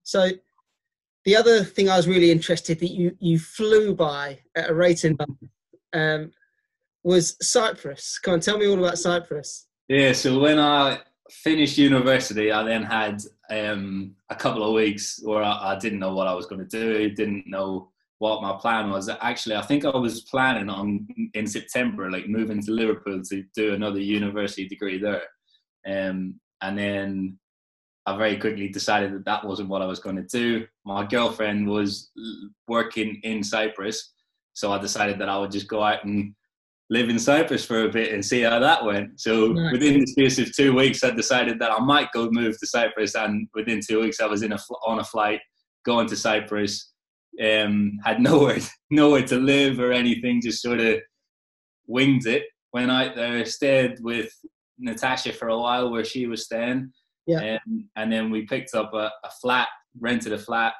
So, 0.02 0.30
the 1.24 1.36
other 1.36 1.62
thing 1.62 1.88
I 1.88 1.96
was 1.96 2.08
really 2.08 2.32
interested 2.32 2.80
that 2.80 2.90
you 2.90 3.16
you 3.20 3.38
flew 3.38 3.94
by 3.94 4.40
at 4.56 4.70
a 4.70 4.74
rate 4.74 5.04
in 5.04 5.16
um, 5.92 6.32
was 7.04 7.36
Cyprus. 7.40 8.18
Come 8.18 8.34
on, 8.34 8.40
tell 8.40 8.58
me 8.58 8.66
all 8.66 8.78
about 8.78 8.98
Cyprus. 8.98 9.66
Yeah, 9.88 10.12
so 10.12 10.38
when 10.38 10.58
I 10.58 11.00
finished 11.32 11.78
university, 11.78 12.52
I 12.52 12.62
then 12.62 12.82
had 12.82 13.22
um, 13.50 14.14
a 14.30 14.34
couple 14.34 14.62
of 14.62 14.74
weeks 14.74 15.20
where 15.22 15.42
I, 15.42 15.72
I 15.72 15.78
didn't 15.78 15.98
know 15.98 16.14
what 16.14 16.28
I 16.28 16.34
was 16.34 16.46
going 16.46 16.66
to 16.66 16.66
do, 16.66 17.10
didn't 17.10 17.46
know 17.46 17.90
what 18.18 18.42
my 18.42 18.52
plan 18.52 18.90
was. 18.90 19.08
Actually, 19.08 19.56
I 19.56 19.62
think 19.62 19.84
I 19.84 19.96
was 19.96 20.22
planning 20.22 20.68
on 20.68 21.08
in 21.34 21.46
September, 21.46 22.10
like 22.10 22.28
moving 22.28 22.62
to 22.62 22.70
Liverpool 22.70 23.20
to 23.30 23.44
do 23.54 23.74
another 23.74 23.98
university 23.98 24.68
degree 24.68 24.98
there. 24.98 25.24
Um, 25.86 26.38
and 26.60 26.78
then 26.78 27.38
I 28.06 28.16
very 28.16 28.36
quickly 28.36 28.68
decided 28.68 29.12
that 29.12 29.24
that 29.24 29.44
wasn't 29.44 29.68
what 29.68 29.82
I 29.82 29.86
was 29.86 29.98
going 29.98 30.16
to 30.16 30.22
do. 30.22 30.66
My 30.84 31.04
girlfriend 31.04 31.68
was 31.68 32.10
working 32.68 33.20
in 33.24 33.42
Cyprus, 33.42 34.12
so 34.52 34.72
I 34.72 34.78
decided 34.78 35.18
that 35.18 35.28
I 35.28 35.38
would 35.38 35.50
just 35.50 35.68
go 35.68 35.82
out 35.82 36.04
and 36.04 36.34
live 36.92 37.08
in 37.08 37.18
Cyprus 37.18 37.64
for 37.64 37.84
a 37.84 37.88
bit 37.88 38.12
and 38.12 38.22
see 38.22 38.42
how 38.42 38.58
that 38.58 38.84
went. 38.84 39.18
So 39.18 39.48
nice. 39.48 39.72
within 39.72 40.00
the 40.00 40.06
space 40.06 40.38
of 40.38 40.54
two 40.54 40.74
weeks, 40.74 41.02
I 41.02 41.10
decided 41.10 41.58
that 41.58 41.72
I 41.72 41.78
might 41.78 42.12
go 42.12 42.28
move 42.30 42.58
to 42.60 42.66
Cyprus, 42.66 43.14
and 43.14 43.48
within 43.54 43.80
two 43.80 44.00
weeks, 44.00 44.20
I 44.20 44.26
was 44.26 44.42
in 44.42 44.52
a 44.52 44.58
on 44.86 44.98
a 45.00 45.04
flight 45.04 45.40
going 45.86 46.06
to 46.08 46.16
Cyprus. 46.16 46.92
Um, 47.42 47.98
had 48.04 48.20
nowhere 48.30 48.58
nowhere 48.90 49.26
to 49.26 49.36
live 49.36 49.80
or 49.80 49.90
anything, 49.90 50.42
just 50.42 50.60
sort 50.60 50.80
of 50.80 51.00
winged 51.86 52.26
it. 52.26 52.44
Went 52.74 52.90
out 52.90 53.16
there, 53.16 53.44
stayed 53.46 53.98
with 54.00 54.30
Natasha 54.78 55.32
for 55.32 55.48
a 55.48 55.58
while 55.58 55.90
where 55.90 56.04
she 56.04 56.26
was 56.26 56.44
staying. 56.44 56.92
Yeah. 57.26 57.56
Um, 57.66 57.88
and 57.96 58.12
then 58.12 58.30
we 58.30 58.46
picked 58.46 58.74
up 58.74 58.92
a, 58.92 59.10
a 59.24 59.30
flat, 59.40 59.68
rented 59.98 60.32
a 60.34 60.38
flat, 60.38 60.74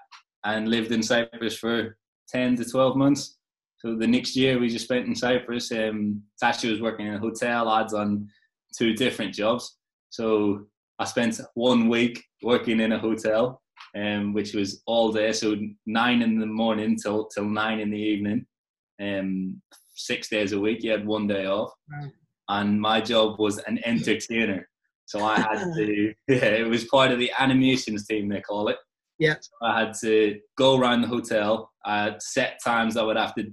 and 0.45 0.69
lived 0.69 0.93
in 0.93 1.03
Cyprus 1.03 1.57
for 1.57 1.97
10 2.29 2.57
to 2.57 2.65
12 2.65 2.97
months. 2.97 3.39
So 3.85 3.97
the 3.97 4.07
next 4.07 4.37
year 4.37 4.61
we 4.61 4.69
just 4.69 4.85
spent 4.85 5.07
in 5.07 5.15
Cyprus. 5.15 5.73
Um, 5.73 6.23
Tasha 6.43 6.71
was 6.71 6.81
working 6.81 7.09
in 7.09 7.15
a 7.15 7.19
hotel. 7.19 7.69
I'd 7.69 7.93
on 7.93 8.29
two 8.79 8.95
different 8.95 9.35
jobs. 9.35 9.77
So 10.11 10.67
I 11.01 11.05
spent 11.05 11.41
one 11.55 11.89
week 11.89 12.23
working 12.45 12.79
in 12.79 12.93
a 12.93 12.99
hotel, 12.99 13.61
um, 13.97 14.35
which 14.35 14.55
was 14.55 14.83
all 14.87 15.11
day. 15.13 15.33
So 15.33 15.57
nine 15.85 16.23
in 16.23 16.39
the 16.39 16.47
morning 16.47 16.97
till 16.97 17.27
till 17.27 17.47
nine 17.47 17.81
in 17.81 17.91
the 17.91 17.99
evening. 17.99 18.47
Um, 19.01 19.61
six 19.95 20.29
days 20.29 20.53
a 20.53 20.61
week. 20.61 20.85
You 20.85 20.93
had 20.93 21.05
one 21.05 21.27
day 21.27 21.47
off, 21.47 21.73
and 22.49 22.81
my 22.81 23.01
job 23.01 23.41
was 23.41 23.59
an 23.59 23.81
entertainer. 23.85 24.69
So 25.07 25.25
I 25.25 25.41
had 25.41 25.75
to. 25.75 26.15
Yeah, 26.29 26.45
it 26.45 26.69
was 26.69 26.85
part 26.85 27.11
of 27.11 27.19
the 27.19 27.33
animations 27.37 28.07
team. 28.07 28.29
They 28.29 28.43
call 28.43 28.69
it. 28.69 28.77
Yeah. 29.19 29.35
So 29.41 29.67
I 29.67 29.81
had 29.81 29.95
to 30.03 30.39
go 30.57 30.79
around 30.79 31.03
the 31.03 31.09
hotel. 31.09 31.73
I 31.85 32.05
had 32.05 32.23
set 32.23 32.61
times 32.65 32.97
I 32.97 33.03
would 33.03 33.17
have 33.17 33.35
to 33.35 33.53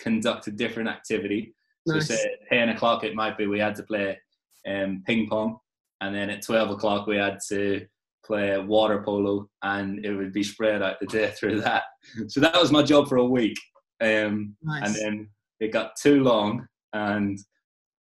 conduct 0.00 0.46
a 0.46 0.50
different 0.50 0.88
activity. 0.88 1.54
Nice. 1.86 2.08
So 2.08 2.14
say 2.14 2.24
at 2.24 2.48
10 2.48 2.70
o'clock 2.70 3.04
it 3.04 3.14
might 3.14 3.38
be 3.38 3.46
we 3.46 3.58
had 3.58 3.74
to 3.76 3.82
play 3.82 4.18
um, 4.66 5.02
ping 5.06 5.28
pong 5.28 5.58
and 6.00 6.14
then 6.14 6.30
at 6.30 6.42
12 6.42 6.70
o'clock 6.70 7.06
we 7.06 7.16
had 7.16 7.38
to 7.48 7.86
play 8.24 8.58
water 8.58 9.02
polo 9.02 9.48
and 9.62 10.04
it 10.04 10.14
would 10.14 10.32
be 10.32 10.42
spread 10.42 10.82
out 10.82 11.00
the 11.00 11.06
day 11.06 11.30
through 11.38 11.60
that. 11.60 11.84
So 12.28 12.40
that 12.40 12.60
was 12.60 12.72
my 12.72 12.82
job 12.82 13.08
for 13.08 13.16
a 13.16 13.24
week. 13.24 13.56
Um, 14.00 14.56
nice. 14.62 14.86
And 14.86 14.94
then 14.94 15.28
it 15.60 15.72
got 15.72 15.96
too 15.96 16.22
long 16.22 16.66
and 16.92 17.38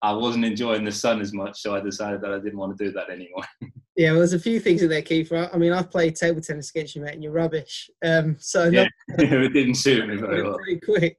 I 0.01 0.13
wasn't 0.13 0.45
enjoying 0.45 0.85
the 0.85 0.91
sun 0.91 1.19
as 1.19 1.33
much, 1.33 1.59
so 1.59 1.75
I 1.75 1.81
decided 1.81 2.21
that 2.21 2.31
I 2.31 2.39
didn't 2.39 2.57
want 2.57 2.77
to 2.77 2.83
do 2.83 2.91
that 2.93 3.09
anymore. 3.09 3.43
yeah, 3.97 4.11
well, 4.11 4.19
there's 4.19 4.33
a 4.33 4.39
few 4.39 4.59
things 4.59 4.81
in 4.81 4.89
there, 4.89 5.01
Keith. 5.01 5.31
I 5.33 5.57
mean, 5.57 5.73
I've 5.73 5.91
played 5.91 6.15
table 6.15 6.39
tennis 6.39 6.69
against 6.69 6.95
you, 6.95 7.01
mate, 7.01 7.15
and 7.15 7.23
you're 7.23 7.33
rubbish. 7.33 7.89
Um, 8.05 8.37
so 8.39 8.65
yeah, 8.65 8.87
it 9.17 9.53
didn't 9.53 9.75
suit 9.75 10.07
me 10.07 10.15
very 10.15 10.41
well. 10.41 10.57
Pretty 10.57 10.79
quick. 10.79 11.17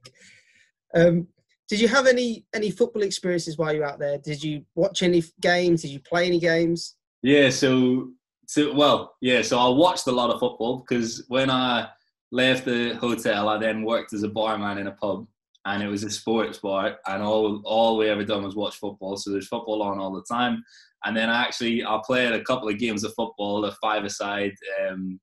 Um, 0.95 1.27
did 1.69 1.79
you 1.79 1.87
have 1.87 2.05
any 2.05 2.45
any 2.53 2.69
football 2.69 3.01
experiences 3.03 3.57
while 3.57 3.73
you 3.73 3.79
were 3.79 3.85
out 3.85 3.99
there? 3.99 4.17
Did 4.17 4.43
you 4.43 4.65
watch 4.75 5.03
any 5.03 5.23
games? 5.39 5.83
Did 5.83 5.91
you 5.91 6.01
play 6.01 6.27
any 6.27 6.39
games? 6.39 6.95
Yeah, 7.23 7.49
so 7.49 8.09
so 8.45 8.73
well, 8.73 9.15
yeah. 9.21 9.41
So 9.41 9.57
I 9.57 9.69
watched 9.69 10.07
a 10.07 10.11
lot 10.11 10.29
of 10.29 10.39
football 10.39 10.79
because 10.79 11.23
when 11.29 11.49
I 11.49 11.87
left 12.31 12.65
the 12.65 12.95
hotel, 12.95 13.47
I 13.47 13.57
then 13.57 13.83
worked 13.83 14.11
as 14.11 14.23
a 14.23 14.27
barman 14.27 14.79
in 14.79 14.87
a 14.87 14.91
pub, 14.91 15.27
and 15.65 15.81
it 15.81 15.87
was 15.87 16.03
a 16.03 16.09
sports 16.09 16.57
bar, 16.57 16.97
and 17.07 17.23
all 17.23 17.61
all 17.63 17.95
we 17.95 18.09
ever 18.09 18.25
done 18.25 18.43
was 18.43 18.55
watch 18.55 18.75
football. 18.75 19.15
So 19.15 19.31
there's 19.31 19.47
football 19.47 19.81
on 19.81 19.99
all 19.99 20.11
the 20.11 20.25
time, 20.29 20.63
and 21.05 21.15
then 21.15 21.29
I 21.29 21.41
actually 21.41 21.85
I 21.85 22.01
played 22.05 22.33
a 22.33 22.43
couple 22.43 22.67
of 22.67 22.79
games 22.79 23.05
of 23.05 23.13
football, 23.13 23.63
a 23.63 23.71
five-a-side, 23.81 24.55
um, 24.85 25.19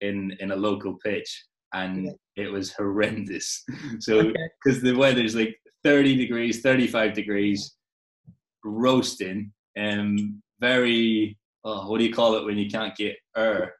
in 0.00 0.36
in 0.40 0.50
a 0.50 0.56
local 0.56 0.94
pitch, 0.94 1.46
and 1.72 2.14
it 2.36 2.50
was 2.50 2.72
horrendous. 2.72 3.64
So 4.00 4.22
because 4.22 4.78
okay. 4.78 4.90
the 4.90 4.96
weather's 4.96 5.34
like 5.34 5.56
30 5.84 6.16
degrees, 6.16 6.60
35 6.60 7.12
degrees, 7.14 7.74
roasting, 8.64 9.52
and 9.76 10.00
um, 10.00 10.42
very 10.60 11.36
oh, 11.64 11.88
what 11.88 11.98
do 11.98 12.04
you 12.04 12.12
call 12.12 12.36
it 12.36 12.44
when 12.44 12.58
you 12.58 12.70
can't 12.70 12.96
get 12.96 13.16
air? 13.36 13.74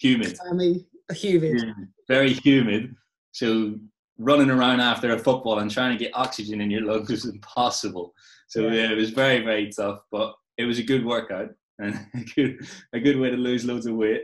Humid. 0.00 0.38
I 0.48 0.54
mean, 0.54 0.84
humid. 1.12 1.62
Very 2.08 2.32
humid. 2.32 2.94
So 3.32 3.74
running 4.18 4.50
around 4.50 4.80
after 4.80 5.12
a 5.12 5.18
football 5.18 5.58
and 5.58 5.70
trying 5.70 5.96
to 5.96 6.02
get 6.02 6.14
oxygen 6.14 6.60
in 6.60 6.70
your 6.70 6.82
lungs 6.82 7.10
was 7.10 7.24
impossible. 7.24 8.14
So 8.48 8.68
yeah, 8.68 8.90
it 8.90 8.96
was 8.96 9.10
very 9.10 9.44
very 9.44 9.70
tough, 9.70 10.00
but 10.10 10.34
it 10.56 10.64
was 10.64 10.78
a 10.78 10.82
good 10.82 11.04
workout 11.04 11.50
and 11.78 11.94
a 12.14 12.20
good 12.34 12.66
a 12.92 13.00
good 13.00 13.18
way 13.18 13.30
to 13.30 13.36
lose 13.36 13.64
loads 13.64 13.86
of 13.86 13.96
weight. 13.96 14.22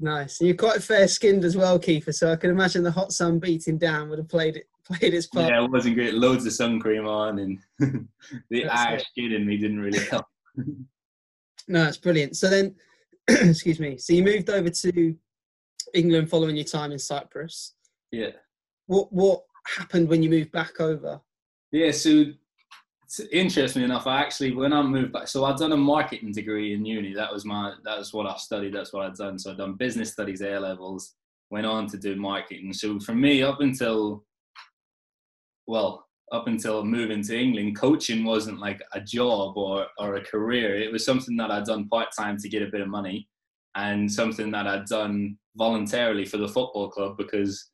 Nice. 0.00 0.40
And 0.40 0.48
you're 0.48 0.56
quite 0.56 0.82
fair 0.82 1.08
skinned 1.08 1.44
as 1.44 1.56
well, 1.56 1.78
Kiefer. 1.78 2.14
So 2.14 2.32
I 2.32 2.36
can 2.36 2.50
imagine 2.50 2.82
the 2.82 2.90
hot 2.90 3.12
sun 3.12 3.38
beating 3.38 3.78
down 3.78 4.08
would 4.08 4.18
have 4.18 4.28
played 4.28 4.56
it 4.56 4.68
played 4.84 5.14
its 5.14 5.26
part. 5.26 5.50
Yeah, 5.50 5.64
it 5.64 5.70
wasn't 5.70 5.96
great. 5.96 6.14
Loads 6.14 6.46
of 6.46 6.52
sun 6.52 6.80
cream 6.80 7.06
on, 7.06 7.38
and 7.38 7.58
the 8.50 8.62
That's 8.64 8.80
Irish 8.80 9.04
skin 9.10 9.32
in 9.32 9.46
me 9.46 9.56
didn't 9.56 9.80
really 9.80 10.04
help. 10.06 10.26
no, 11.68 11.86
it's 11.86 11.96
brilliant. 11.96 12.36
So 12.36 12.48
then, 12.48 12.74
excuse 13.28 13.80
me. 13.80 13.98
So 13.98 14.12
you 14.12 14.22
moved 14.22 14.50
over 14.50 14.70
to 14.70 15.16
England 15.94 16.30
following 16.30 16.56
your 16.56 16.64
time 16.64 16.92
in 16.92 16.98
Cyprus. 16.98 17.74
Yeah. 18.12 18.30
What 18.86 19.12
what 19.12 19.42
happened 19.66 20.08
when 20.08 20.22
you 20.22 20.30
moved 20.30 20.52
back 20.52 20.80
over? 20.80 21.20
Yeah, 21.72 21.90
so 21.90 22.24
interestingly 23.32 23.84
enough, 23.84 24.06
I 24.06 24.20
actually 24.20 24.52
when 24.52 24.72
I 24.72 24.82
moved 24.82 25.12
back, 25.12 25.28
so 25.28 25.44
I'd 25.44 25.56
done 25.56 25.72
a 25.72 25.76
marketing 25.76 26.32
degree 26.32 26.74
in 26.74 26.84
uni. 26.84 27.14
That 27.14 27.32
was 27.32 27.44
my 27.44 27.74
that 27.84 27.98
was 27.98 28.12
what 28.12 28.26
I 28.26 28.36
studied. 28.36 28.74
That's 28.74 28.92
what 28.92 29.06
I'd 29.06 29.14
done. 29.14 29.38
So 29.38 29.50
I'd 29.50 29.58
done 29.58 29.74
business 29.74 30.12
studies 30.12 30.42
A 30.42 30.58
levels. 30.58 31.14
Went 31.50 31.66
on 31.66 31.86
to 31.88 31.96
do 31.96 32.16
marketing. 32.16 32.72
So 32.74 33.00
for 33.00 33.14
me, 33.14 33.42
up 33.42 33.60
until 33.60 34.24
well, 35.66 36.06
up 36.32 36.46
until 36.46 36.84
moving 36.84 37.22
to 37.22 37.38
England, 37.38 37.78
coaching 37.78 38.24
wasn't 38.24 38.60
like 38.60 38.82
a 38.92 39.00
job 39.00 39.56
or 39.56 39.86
or 39.98 40.16
a 40.16 40.24
career. 40.24 40.74
It 40.76 40.92
was 40.92 41.04
something 41.04 41.36
that 41.38 41.50
I'd 41.50 41.64
done 41.64 41.88
part 41.88 42.08
time 42.16 42.36
to 42.38 42.48
get 42.48 42.62
a 42.62 42.70
bit 42.70 42.82
of 42.82 42.88
money, 42.88 43.26
and 43.74 44.10
something 44.10 44.50
that 44.50 44.66
I'd 44.66 44.86
done 44.86 45.38
voluntarily 45.56 46.26
for 46.26 46.36
the 46.36 46.48
football 46.48 46.90
club 46.90 47.16
because 47.16 47.70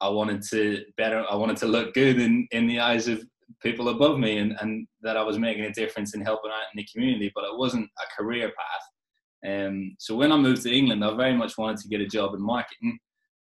I 0.00 0.08
wanted 0.08 0.42
to 0.50 0.84
better. 0.96 1.24
I 1.30 1.36
wanted 1.36 1.58
to 1.58 1.66
look 1.66 1.94
good 1.94 2.18
in 2.18 2.48
in 2.50 2.66
the 2.66 2.80
eyes 2.80 3.06
of 3.06 3.22
people 3.62 3.88
above 3.88 4.18
me 4.18 4.38
and, 4.38 4.56
and 4.60 4.86
that 5.02 5.16
I 5.16 5.22
was 5.22 5.38
making 5.38 5.64
a 5.64 5.72
difference 5.72 6.14
in 6.14 6.20
helping 6.20 6.50
out 6.50 6.66
in 6.72 6.76
the 6.76 6.86
community, 6.92 7.32
but 7.34 7.44
it 7.44 7.58
wasn't 7.58 7.88
a 7.98 8.22
career 8.22 8.48
path. 8.48 9.50
Um, 9.50 9.96
so 9.98 10.14
when 10.16 10.32
I 10.32 10.36
moved 10.36 10.62
to 10.62 10.74
England, 10.74 11.04
I 11.04 11.14
very 11.14 11.34
much 11.34 11.56
wanted 11.56 11.78
to 11.78 11.88
get 11.88 12.00
a 12.00 12.06
job 12.06 12.34
in 12.34 12.42
marketing. 12.42 12.98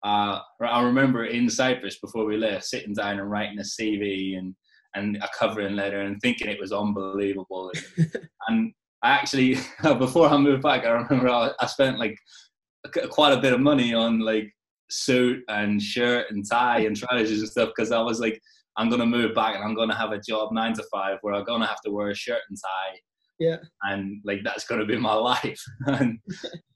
Uh, 0.05 0.41
I 0.61 0.83
remember 0.83 1.27
in 1.27 1.49
Cyprus 1.49 1.99
before 1.99 2.25
we 2.25 2.37
left, 2.37 2.65
sitting 2.65 2.95
down 2.95 3.19
and 3.19 3.31
writing 3.31 3.59
a 3.59 3.63
CV 3.63 4.39
and, 4.39 4.55
and 4.95 5.17
a 5.17 5.29
covering 5.39 5.77
letter 5.77 6.01
and 6.01 6.21
thinking 6.21 6.49
it 6.49 6.61
was 6.61 6.73
unbelievable. 6.73 7.73
and, 7.99 8.11
and 8.49 8.73
I 9.03 9.11
actually, 9.11 9.59
before 9.99 10.29
I 10.29 10.37
moved 10.37 10.63
back, 10.63 10.85
I 10.85 10.91
remember 10.91 11.29
I, 11.29 11.51
I 11.61 11.67
spent 11.67 11.99
like 11.99 12.19
quite 13.11 13.33
a 13.33 13.41
bit 13.41 13.53
of 13.53 13.61
money 13.61 13.95
on 13.95 14.21
like 14.21 14.53
suit 14.91 15.43
and 15.49 15.83
shirt 15.83 16.27
and 16.31 16.49
tie 16.49 16.81
and 16.81 16.97
trousers 16.97 17.41
and 17.41 17.49
stuff 17.49 17.71
because 17.75 17.93
I 17.93 18.01
was 18.01 18.21
like, 18.21 18.41
I'm 18.77 18.91
gonna 18.91 19.07
move 19.07 19.35
back 19.35 19.55
and 19.55 19.65
I'm 19.65 19.75
gonna 19.75 19.95
have 19.97 20.13
a 20.13 20.21
job 20.21 20.53
nine 20.53 20.75
to 20.75 20.85
five 20.93 21.19
where 21.23 21.35
I'm 21.35 21.45
gonna 21.45 21.67
have 21.67 21.81
to 21.85 21.91
wear 21.91 22.11
a 22.11 22.15
shirt 22.15 22.41
and 22.49 22.59
tie. 22.63 22.99
Yeah. 23.39 23.57
And 23.83 24.21
like 24.25 24.41
that's 24.45 24.67
gonna 24.67 24.85
be 24.85 24.97
my 24.99 25.15
life. 25.33 25.63
and 25.87 26.19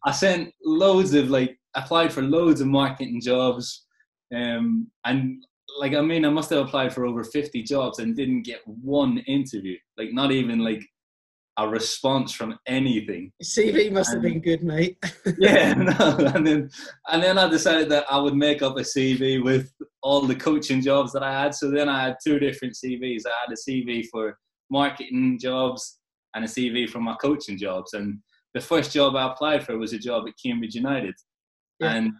I 0.04 0.12
sent 0.12 0.52
loads 0.64 1.14
of 1.14 1.30
like 1.30 1.57
applied 1.75 2.12
for 2.12 2.23
loads 2.23 2.61
of 2.61 2.69
marketing 2.69 3.21
jobs. 3.23 3.87
Um 4.35 4.88
and 5.04 5.42
like 5.78 5.95
I 5.95 6.00
mean 6.00 6.25
I 6.25 6.30
must 6.30 6.50
have 6.50 6.64
applied 6.64 6.92
for 6.92 7.07
over 7.07 7.23
50 7.23 7.62
jobs 7.62 7.99
and 7.99 8.16
didn't 8.16 8.42
get 8.42 8.61
one 8.66 9.19
interview. 9.26 9.76
Like 9.97 10.12
not 10.12 10.33
even 10.33 10.59
like 10.61 10.83
a 11.64 11.69
response 11.69 12.33
from 12.33 12.59
anything. 12.67 13.33
CV 13.43 13.90
must 13.90 14.12
have 14.12 14.23
been 14.23 14.40
good, 14.40 14.62
mate. 14.62 14.99
yeah, 15.38 15.75
no, 15.75 16.17
and 16.35 16.47
then 16.47 16.71
and 17.09 17.23
then 17.23 17.38
I 17.38 17.49
decided 17.49 17.88
that 17.90 18.07
I 18.11 18.19
would 18.19 18.35
make 18.35 18.62
up 18.62 18.76
a 18.76 18.83
CV 18.83 19.43
with 19.43 19.73
all 20.02 20.23
the 20.23 20.35
coaching 20.35 20.81
jobs 20.81 21.12
that 21.12 21.23
I 21.23 21.33
had. 21.33 21.55
So 21.55 21.71
then 21.71 21.88
I 21.88 22.05
had 22.05 22.17
two 22.25 22.38
different 22.38 22.75
CVs. 22.75 23.23
I 23.26 23.33
had 23.47 23.52
a 23.52 23.71
CV 23.71 24.07
for 24.11 24.38
marketing 24.71 25.38
jobs 25.40 25.99
and 26.35 26.45
a 26.45 26.49
CV 26.49 26.88
for 26.88 27.00
my 27.00 27.14
coaching 27.21 27.59
jobs. 27.59 27.93
And 27.93 28.19
the 28.55 28.61
first 28.61 28.93
job 28.93 29.17
I 29.17 29.31
applied 29.31 29.64
for 29.64 29.79
was 29.79 29.93
a 29.93 29.99
job 29.99 30.25
at 30.26 30.35
Cambridge 30.43 30.75
United. 30.75 31.14
Yeah. 31.81 31.95
And 31.95 32.12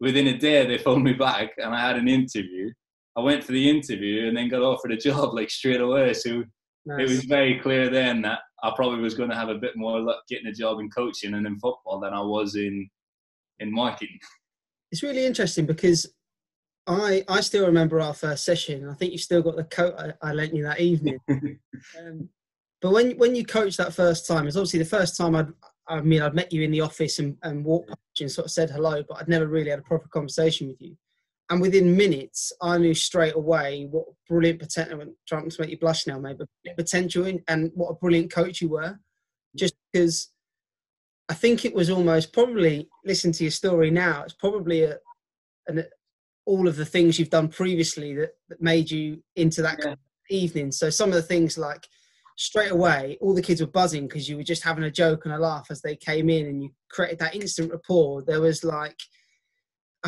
within 0.00 0.28
a 0.28 0.38
day 0.38 0.66
they 0.66 0.78
phoned 0.78 1.04
me 1.04 1.12
back 1.12 1.50
and 1.58 1.74
I 1.74 1.80
had 1.80 1.96
an 1.96 2.08
interview. 2.08 2.70
I 3.16 3.20
went 3.20 3.44
for 3.44 3.52
the 3.52 3.68
interview 3.68 4.28
and 4.28 4.36
then 4.36 4.48
got 4.48 4.62
offered 4.62 4.92
a 4.92 4.96
job 4.96 5.34
like 5.34 5.50
straight 5.50 5.80
away. 5.80 6.14
So 6.14 6.44
nice. 6.86 7.00
it 7.00 7.08
was 7.08 7.24
very 7.24 7.58
clear 7.60 7.90
then 7.90 8.22
that 8.22 8.40
I 8.62 8.72
probably 8.74 9.00
was 9.00 9.14
going 9.14 9.30
to 9.30 9.36
have 9.36 9.48
a 9.48 9.54
bit 9.54 9.76
more 9.76 10.00
luck 10.00 10.22
getting 10.28 10.48
a 10.48 10.52
job 10.52 10.80
in 10.80 10.90
coaching 10.90 11.34
and 11.34 11.46
in 11.46 11.58
football 11.58 12.00
than 12.00 12.12
I 12.12 12.20
was 12.20 12.56
in 12.56 12.88
in 13.58 13.72
marketing. 13.72 14.18
It's 14.90 15.02
really 15.02 15.26
interesting 15.26 15.66
because 15.66 16.06
I 16.86 17.22
I 17.28 17.42
still 17.42 17.66
remember 17.66 18.00
our 18.00 18.14
first 18.14 18.42
session. 18.42 18.88
I 18.88 18.94
think 18.94 19.12
you've 19.12 19.20
still 19.20 19.42
got 19.42 19.56
the 19.56 19.64
coat 19.64 19.94
I, 19.98 20.30
I 20.30 20.32
lent 20.32 20.54
you 20.54 20.62
that 20.62 20.80
evening. 20.80 21.18
um, 21.28 22.30
but 22.80 22.92
when 22.92 23.10
when 23.18 23.34
you 23.34 23.44
coached 23.44 23.76
that 23.76 23.92
first 23.92 24.26
time, 24.26 24.46
it's 24.46 24.56
obviously 24.56 24.78
the 24.78 24.86
first 24.86 25.14
time 25.14 25.36
I'd 25.36 25.48
I 25.88 26.00
mean 26.00 26.22
I'd 26.22 26.34
met 26.34 26.54
you 26.54 26.62
in 26.62 26.70
the 26.70 26.80
office 26.80 27.18
and, 27.18 27.36
and 27.42 27.66
walked 27.66 27.92
and 28.20 28.32
sort 28.32 28.46
of 28.46 28.50
said 28.50 28.70
hello, 28.70 29.02
but 29.06 29.18
I'd 29.18 29.28
never 29.28 29.46
really 29.46 29.68
had 29.68 29.80
a 29.80 29.82
proper 29.82 30.08
conversation 30.08 30.68
with 30.68 30.80
you. 30.80 30.96
And 31.50 31.62
within 31.62 31.96
minutes, 31.96 32.52
I 32.60 32.76
knew 32.76 32.94
straight 32.94 33.34
away 33.34 33.86
what 33.90 34.06
brilliant 34.28 34.60
potential. 34.60 35.00
I'm 35.00 35.14
trying 35.26 35.48
to 35.48 35.60
make 35.60 35.70
you 35.70 35.78
blush 35.78 36.06
now, 36.06 36.18
maybe 36.18 36.44
potential 36.76 37.26
in, 37.26 37.42
and 37.48 37.70
what 37.74 37.88
a 37.90 37.94
brilliant 37.94 38.30
coach 38.32 38.60
you 38.60 38.68
were. 38.68 38.80
Mm. 38.90 38.98
Just 39.56 39.74
because 39.92 40.30
I 41.28 41.34
think 41.34 41.64
it 41.64 41.74
was 41.74 41.88
almost 41.90 42.32
probably 42.32 42.88
listen 43.04 43.32
to 43.32 43.44
your 43.44 43.50
story 43.50 43.90
now. 43.90 44.22
It's 44.22 44.34
probably 44.34 44.82
a, 44.82 44.98
an, 45.66 45.84
all 46.44 46.68
of 46.68 46.76
the 46.76 46.84
things 46.84 47.18
you've 47.18 47.30
done 47.30 47.48
previously 47.48 48.14
that, 48.14 48.32
that 48.48 48.60
made 48.60 48.90
you 48.90 49.22
into 49.36 49.62
that 49.62 49.78
yeah. 49.82 49.94
evening. 50.30 50.70
So 50.72 50.90
some 50.90 51.08
of 51.08 51.14
the 51.14 51.22
things 51.22 51.56
like 51.56 51.86
straight 52.36 52.70
away, 52.70 53.18
all 53.20 53.34
the 53.34 53.42
kids 53.42 53.60
were 53.60 53.66
buzzing 53.66 54.06
because 54.06 54.28
you 54.28 54.36
were 54.36 54.42
just 54.42 54.64
having 54.64 54.84
a 54.84 54.90
joke 54.90 55.24
and 55.24 55.34
a 55.34 55.38
laugh 55.38 55.68
as 55.70 55.80
they 55.80 55.96
came 55.96 56.28
in, 56.28 56.46
and 56.46 56.62
you 56.62 56.70
created 56.90 57.18
that 57.20 57.34
instant 57.34 57.70
rapport. 57.70 58.22
There 58.22 58.40
was 58.40 58.64
like 58.64 58.98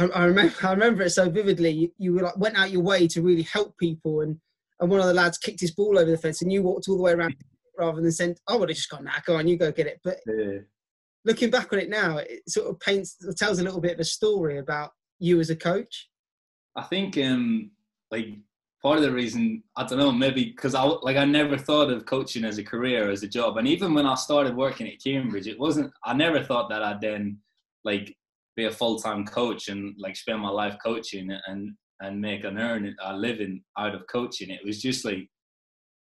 I, 0.00 0.06
I, 0.06 0.24
remember 0.24 0.54
I 0.62 0.72
remember 0.72 1.02
it 1.02 1.10
so 1.10 1.28
vividly. 1.28 1.70
You, 1.70 1.92
you 1.98 2.14
were 2.14 2.22
like 2.22 2.38
went 2.38 2.58
out 2.58 2.70
your 2.70 2.82
way 2.82 3.06
to 3.08 3.22
really 3.22 3.42
help 3.42 3.76
people, 3.78 4.20
and 4.20 4.38
and 4.80 4.90
one 4.90 5.00
of 5.00 5.06
the 5.06 5.14
lads 5.14 5.38
kicked 5.38 5.60
his 5.60 5.72
ball 5.72 5.98
over 5.98 6.10
the 6.10 6.18
fence, 6.18 6.42
and 6.42 6.52
you 6.52 6.62
walked 6.62 6.88
all 6.88 6.96
the 6.96 7.02
way 7.02 7.12
around 7.12 7.36
rather 7.78 8.00
than 8.00 8.12
saying, 8.12 8.36
"Oh, 8.48 8.58
well, 8.58 8.70
it 8.70 8.74
just 8.74 8.90
got 8.90 9.04
that. 9.04 9.24
Go 9.24 9.36
on, 9.36 9.48
you 9.48 9.56
go 9.56 9.72
get 9.72 9.86
it." 9.86 10.00
But 10.02 10.18
yeah. 10.26 10.58
looking 11.24 11.50
back 11.50 11.72
on 11.72 11.78
it 11.78 11.90
now, 11.90 12.18
it 12.18 12.40
sort 12.48 12.68
of 12.68 12.80
paints, 12.80 13.16
tells 13.36 13.58
a 13.58 13.64
little 13.64 13.80
bit 13.80 13.94
of 13.94 14.00
a 14.00 14.04
story 14.04 14.58
about 14.58 14.90
you 15.18 15.40
as 15.40 15.50
a 15.50 15.56
coach. 15.56 16.08
I 16.76 16.82
think, 16.82 17.18
um, 17.18 17.70
like 18.10 18.28
part 18.82 18.96
of 18.96 19.02
the 19.02 19.12
reason 19.12 19.62
I 19.76 19.84
don't 19.84 19.98
know, 19.98 20.12
maybe 20.12 20.46
because 20.46 20.74
I 20.74 20.82
like 20.82 21.16
I 21.16 21.24
never 21.24 21.58
thought 21.58 21.90
of 21.90 22.06
coaching 22.06 22.44
as 22.44 22.58
a 22.58 22.64
career, 22.64 23.10
as 23.10 23.22
a 23.22 23.28
job, 23.28 23.56
and 23.56 23.68
even 23.68 23.94
when 23.94 24.06
I 24.06 24.14
started 24.14 24.56
working 24.56 24.88
at 24.88 25.02
Cambridge, 25.02 25.46
it 25.46 25.58
wasn't. 25.58 25.92
I 26.04 26.14
never 26.14 26.42
thought 26.42 26.70
that 26.70 26.82
I'd 26.82 27.00
then 27.00 27.38
like 27.84 28.16
be 28.60 28.66
a 28.66 28.70
full 28.70 28.98
time 28.98 29.24
coach 29.24 29.68
and 29.68 29.94
like 29.98 30.16
spend 30.16 30.40
my 30.40 30.50
life 30.50 30.76
coaching 30.84 31.30
and 31.46 31.72
and 32.00 32.20
make 32.20 32.44
an 32.44 32.58
earn 32.58 32.94
a 33.04 33.16
living 33.16 33.62
out 33.78 33.94
of 33.94 34.02
coaching. 34.10 34.50
It 34.50 34.64
was 34.64 34.80
just 34.80 35.04
like 35.04 35.28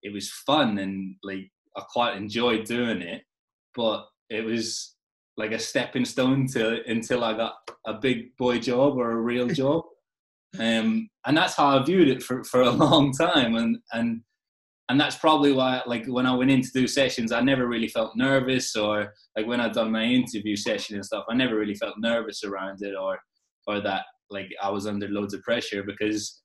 it 0.02 0.14
was 0.14 0.32
fun 0.46 0.78
and 0.78 1.16
like 1.24 1.50
I 1.78 1.82
quite 1.92 2.18
enjoyed 2.18 2.66
doing 2.66 3.02
it, 3.02 3.24
but 3.76 4.06
it 4.30 4.44
was 4.46 4.96
like 5.38 5.52
a 5.52 5.60
stepping 5.60 6.06
stone 6.06 6.48
to 6.48 6.80
until 6.88 7.24
I 7.24 7.34
got 7.36 7.56
a 7.86 7.94
big 7.94 8.36
boy 8.38 8.60
job 8.60 8.98
or 8.98 9.12
a 9.12 9.22
real 9.22 9.48
job. 9.62 9.84
Um, 10.60 11.10
and 11.26 11.36
that's 11.36 11.56
how 11.56 11.80
I 11.80 11.84
viewed 11.84 12.10
it 12.10 12.22
for, 12.22 12.44
for 12.44 12.62
a 12.62 12.70
long 12.86 13.12
time. 13.12 13.56
And, 13.56 13.78
and 13.92 14.22
and 14.94 15.02
that's 15.02 15.16
probably 15.16 15.52
why 15.52 15.82
like 15.88 16.06
when 16.06 16.28
i 16.28 16.36
went 16.36 16.52
in 16.52 16.62
to 16.62 16.70
do 16.72 16.86
sessions 16.86 17.32
i 17.32 17.42
never 17.42 17.68
really 17.68 17.88
felt 17.88 18.16
nervous 18.16 18.76
or 18.76 19.12
like 19.36 19.48
when 19.48 19.60
i'd 19.60 19.72
done 19.74 19.92
my 19.92 20.04
interview 20.04 20.56
session 20.56 20.96
and 20.96 21.04
stuff 21.04 21.26
i 21.32 21.34
never 21.34 21.56
really 21.56 21.74
felt 21.74 21.96
nervous 21.98 22.44
around 22.44 22.78
it 22.84 22.94
or 22.96 23.18
or 23.66 23.82
that 23.82 24.06
like 24.30 24.48
i 24.62 24.70
was 24.70 24.86
under 24.86 25.08
loads 25.10 25.34
of 25.34 25.42
pressure 25.42 25.82
because 25.82 26.44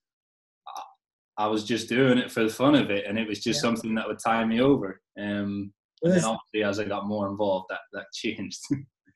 i, 1.37 1.47
was 1.47 1.63
just 1.63 1.91
doing 1.91 2.17
it 2.17 2.33
for 2.33 2.43
the 2.43 2.49
fun 2.49 2.75
of 2.75 2.91
it 2.91 3.05
and 3.07 3.19
it 3.19 3.29
was 3.29 3.41
just 3.41 3.59
yeah. 3.59 3.69
something 3.69 3.95
that 3.95 4.09
would 4.09 4.19
tie 4.19 4.47
me 4.47 4.63
over 4.63 4.99
um 5.21 5.71
and 6.03 6.15
then 6.15 6.25
obviously 6.25 6.65
as 6.65 6.81
i 6.81 6.85
got 6.85 7.07
more 7.07 7.29
involved 7.29 7.67
that 7.69 7.81
that 7.93 8.07
changed 8.15 8.65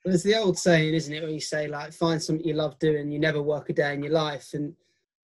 There's 0.05 0.25
the 0.25 0.35
old 0.35 0.59
saying, 0.59 0.95
isn't 0.95 1.15
it, 1.15 1.23
where 1.23 1.31
you 1.31 1.39
say 1.39 1.69
like, 1.69 1.93
find 1.93 2.21
something 2.21 2.45
you 2.45 2.55
love 2.55 2.77
doing, 2.81 3.13
you 3.13 3.21
never 3.21 3.41
work 3.41 3.71
a 3.71 3.73
day 3.73 3.95
in 3.95 4.03
your 4.03 4.13
life, 4.13 4.49
and, 4.53 4.75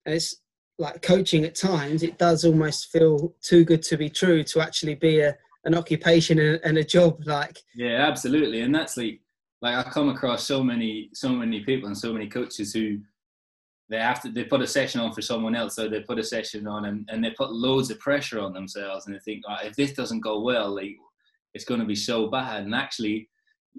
and 0.06 0.14
it's 0.14 0.36
like 0.78 1.02
coaching 1.02 1.44
at 1.44 1.54
times. 1.54 2.02
It 2.02 2.18
does 2.18 2.44
almost 2.44 2.90
feel 2.90 3.34
too 3.42 3.64
good 3.64 3.82
to 3.84 3.96
be 3.96 4.08
true 4.08 4.42
to 4.44 4.60
actually 4.60 4.94
be 4.94 5.20
a 5.20 5.36
an 5.64 5.74
occupation 5.74 6.38
and, 6.38 6.60
and 6.64 6.78
a 6.78 6.84
job. 6.84 7.22
Like, 7.26 7.58
Yeah, 7.74 8.06
absolutely, 8.06 8.60
and 8.60 8.74
that's 8.74 8.96
like 8.96 9.20
like 9.60 9.74
I 9.74 9.88
come 9.90 10.08
across 10.08 10.44
so 10.44 10.62
many 10.62 11.10
so 11.12 11.30
many 11.30 11.64
people 11.64 11.88
and 11.88 11.98
so 11.98 12.12
many 12.12 12.28
coaches 12.28 12.72
who 12.72 12.98
they 13.90 13.98
have 13.98 14.22
to 14.22 14.30
they 14.30 14.44
put 14.44 14.62
a 14.62 14.66
session 14.66 15.00
on 15.00 15.12
for 15.12 15.22
someone 15.22 15.56
else, 15.56 15.74
so 15.74 15.88
they 15.88 16.00
put 16.00 16.18
a 16.18 16.24
session 16.24 16.66
on 16.66 16.84
and, 16.86 17.08
and 17.10 17.22
they 17.24 17.30
put 17.30 17.52
loads 17.52 17.90
of 17.90 17.98
pressure 17.98 18.40
on 18.40 18.52
themselves 18.52 19.06
and 19.06 19.14
they 19.14 19.20
think 19.20 19.42
oh, 19.48 19.56
if 19.64 19.74
this 19.74 19.92
doesn't 19.92 20.20
go 20.20 20.40
well, 20.40 20.74
like 20.74 20.96
it's 21.54 21.64
going 21.64 21.80
to 21.80 21.86
be 21.86 21.96
so 21.96 22.28
bad. 22.28 22.64
And 22.64 22.74
actually, 22.74 23.28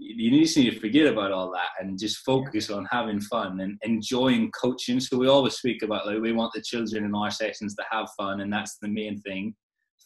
you 0.01 0.41
just 0.41 0.57
need 0.57 0.71
to 0.71 0.79
forget 0.79 1.07
about 1.07 1.31
all 1.31 1.51
that 1.51 1.69
and 1.79 1.99
just 1.99 2.19
focus 2.19 2.69
on 2.69 2.87
having 2.91 3.19
fun 3.19 3.59
and 3.59 3.77
enjoying 3.83 4.51
coaching. 4.51 4.99
So 4.99 5.17
we 5.17 5.27
always 5.27 5.55
speak 5.55 5.83
about 5.83 6.07
like 6.07 6.19
we 6.19 6.31
want 6.31 6.53
the 6.53 6.61
children 6.61 7.05
in 7.05 7.13
our 7.15 7.31
sessions 7.31 7.75
to 7.75 7.83
have 7.91 8.09
fun, 8.17 8.41
and 8.41 8.51
that's 8.51 8.77
the 8.81 8.87
main 8.87 9.19
thing, 9.21 9.55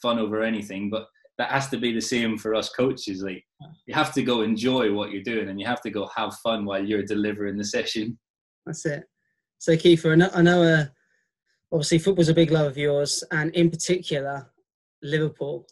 fun 0.02 0.20
over 0.20 0.42
anything. 0.42 0.90
But 0.90 1.08
that 1.38 1.52
has 1.52 1.70
to 1.70 1.78
be 1.78 1.94
the 1.94 2.02
same 2.02 2.38
for 2.38 2.56
us 2.56 2.70
coaches. 2.70 3.24
Like 3.24 3.44
you 3.86 3.94
have 3.94 4.14
to 4.14 4.24
go 4.24 4.42
enjoy 4.42 4.94
what 4.94 5.12
you're 5.12 5.24
doing, 5.24 5.50
and 5.50 5.60
you 5.60 5.66
have 5.68 5.82
to 5.82 5.90
go 5.92 6.10
have 6.16 6.36
fun 6.44 6.66
while 6.66 6.84
you're 6.84 7.04
delivering 7.06 7.58
the 7.58 7.66
session. 7.66 8.18
That's 8.66 8.86
it. 8.86 9.04
So, 9.60 9.74
Kiefer, 9.74 10.12
I 10.12 10.16
know, 10.16 10.30
I 10.34 10.42
know 10.42 10.64
uh, 10.64 10.86
obviously 11.72 12.00
football's 12.00 12.30
a 12.30 12.34
big 12.34 12.52
love 12.52 12.68
of 12.68 12.78
yours, 12.78 13.24
and 13.32 13.54
in 13.56 13.70
particular, 13.70 14.52
Liverpool. 15.02 15.68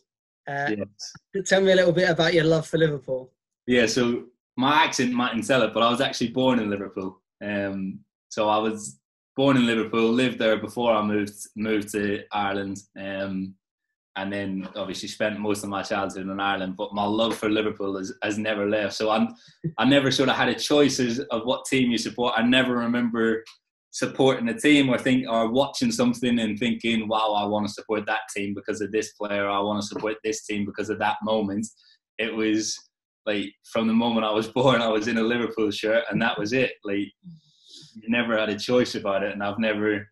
Uh, 0.47 0.71
Yes. 0.77 1.45
Tell 1.45 1.61
me 1.61 1.71
a 1.71 1.75
little 1.75 1.93
bit 1.93 2.09
about 2.09 2.33
your 2.33 2.43
love 2.45 2.67
for 2.67 2.77
Liverpool. 2.77 3.31
Yeah, 3.67 3.85
so 3.85 4.25
my 4.57 4.83
accent 4.83 5.13
mightn't 5.13 5.47
tell 5.47 5.61
it, 5.63 5.73
but 5.73 5.83
I 5.83 5.89
was 5.89 6.01
actually 6.01 6.29
born 6.29 6.59
in 6.59 6.69
Liverpool. 6.69 7.21
Um, 7.43 7.99
so 8.29 8.49
I 8.49 8.57
was 8.57 8.99
born 9.35 9.57
in 9.57 9.65
Liverpool, 9.65 10.11
lived 10.11 10.39
there 10.39 10.57
before 10.57 10.93
I 10.93 11.01
moved 11.01 11.33
moved 11.55 11.91
to 11.93 12.23
Ireland, 12.31 12.77
um, 12.99 13.55
and 14.17 14.31
then 14.31 14.67
obviously 14.75 15.07
spent 15.07 15.39
most 15.39 15.63
of 15.63 15.69
my 15.69 15.83
childhood 15.83 16.27
in 16.27 16.39
Ireland. 16.39 16.75
But 16.77 16.93
my 16.93 17.05
love 17.05 17.37
for 17.37 17.49
Liverpool 17.49 17.97
has, 17.97 18.13
has 18.23 18.37
never 18.37 18.67
left. 18.67 18.93
So 18.95 19.09
I'm 19.09 19.29
I 19.77 19.85
never 19.85 20.11
sort 20.11 20.29
of 20.29 20.35
had 20.35 20.49
a 20.49 20.55
choice 20.55 20.99
of 20.99 21.41
what 21.43 21.65
team 21.65 21.91
you 21.91 21.97
support. 21.97 22.33
I 22.37 22.43
never 22.43 22.75
remember 22.75 23.43
supporting 23.91 24.47
a 24.47 24.57
team 24.57 24.89
or 24.89 24.97
think 24.97 25.27
or 25.29 25.51
watching 25.51 25.91
something 25.91 26.39
and 26.39 26.57
thinking, 26.59 27.07
"Wow, 27.07 27.33
I 27.33 27.45
want 27.45 27.67
to 27.67 27.73
support 27.73 28.05
that 28.07 28.21
team 28.35 28.53
because 28.53 28.81
of 28.81 28.91
this 28.91 29.13
player. 29.13 29.49
I 29.49 29.59
want 29.59 29.81
to 29.81 29.87
support 29.87 30.17
this 30.23 30.45
team 30.45 30.65
because 30.65 30.89
of 30.89 30.99
that 30.99 31.17
moment." 31.23 31.67
It 32.17 32.33
was 32.35 32.77
like 33.25 33.53
from 33.71 33.87
the 33.87 33.93
moment 33.93 34.25
I 34.25 34.31
was 34.31 34.47
born, 34.47 34.81
I 34.81 34.87
was 34.89 35.07
in 35.07 35.17
a 35.17 35.23
Liverpool 35.23 35.71
shirt, 35.71 36.03
and 36.09 36.21
that 36.21 36.37
was 36.39 36.53
it. 36.53 36.73
Like 36.83 37.11
you 37.95 38.07
never 38.07 38.37
had 38.37 38.49
a 38.49 38.57
choice 38.59 38.95
about 38.95 39.23
it, 39.23 39.33
and 39.33 39.43
I've 39.43 39.59
never 39.59 40.07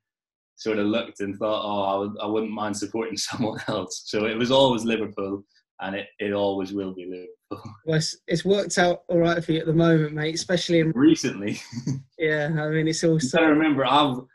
sort 0.56 0.78
of 0.80 0.88
looked 0.88 1.22
and 1.22 1.36
thought, 1.38 1.64
"Oh, 1.64 1.84
I, 1.84 1.98
would, 1.98 2.12
I 2.22 2.26
wouldn't 2.28 2.52
mind 2.52 2.78
supporting 2.78 3.18
someone 3.30 3.60
else." 3.68 4.04
So 4.06 4.26
it 4.26 4.38
was 4.38 4.52
always 4.52 4.84
Liverpool, 4.84 5.44
and 5.82 5.96
it, 5.96 6.08
it 6.20 6.34
always 6.34 6.74
will 6.74 6.94
be 6.94 7.06
Liverpool. 7.06 7.28
Well, 7.86 7.98
it's, 7.98 8.16
it's 8.28 8.46
worked 8.46 8.78
out 8.78 9.02
all 9.08 9.18
right 9.18 9.44
for 9.44 9.54
you 9.54 9.60
at 9.62 9.66
the 9.66 9.74
moment, 9.74 10.14
mate. 10.14 10.36
Especially 10.36 10.80
in 10.82 10.92
Recently, 10.92 11.60
yeah, 12.20 12.50
I 12.60 12.70
mean 12.70 12.88
it's 12.88 13.04
all 13.04 13.18
you 13.20 13.30
gotta 13.32 13.48
remember, 13.48 13.86
I'm 13.86 14.28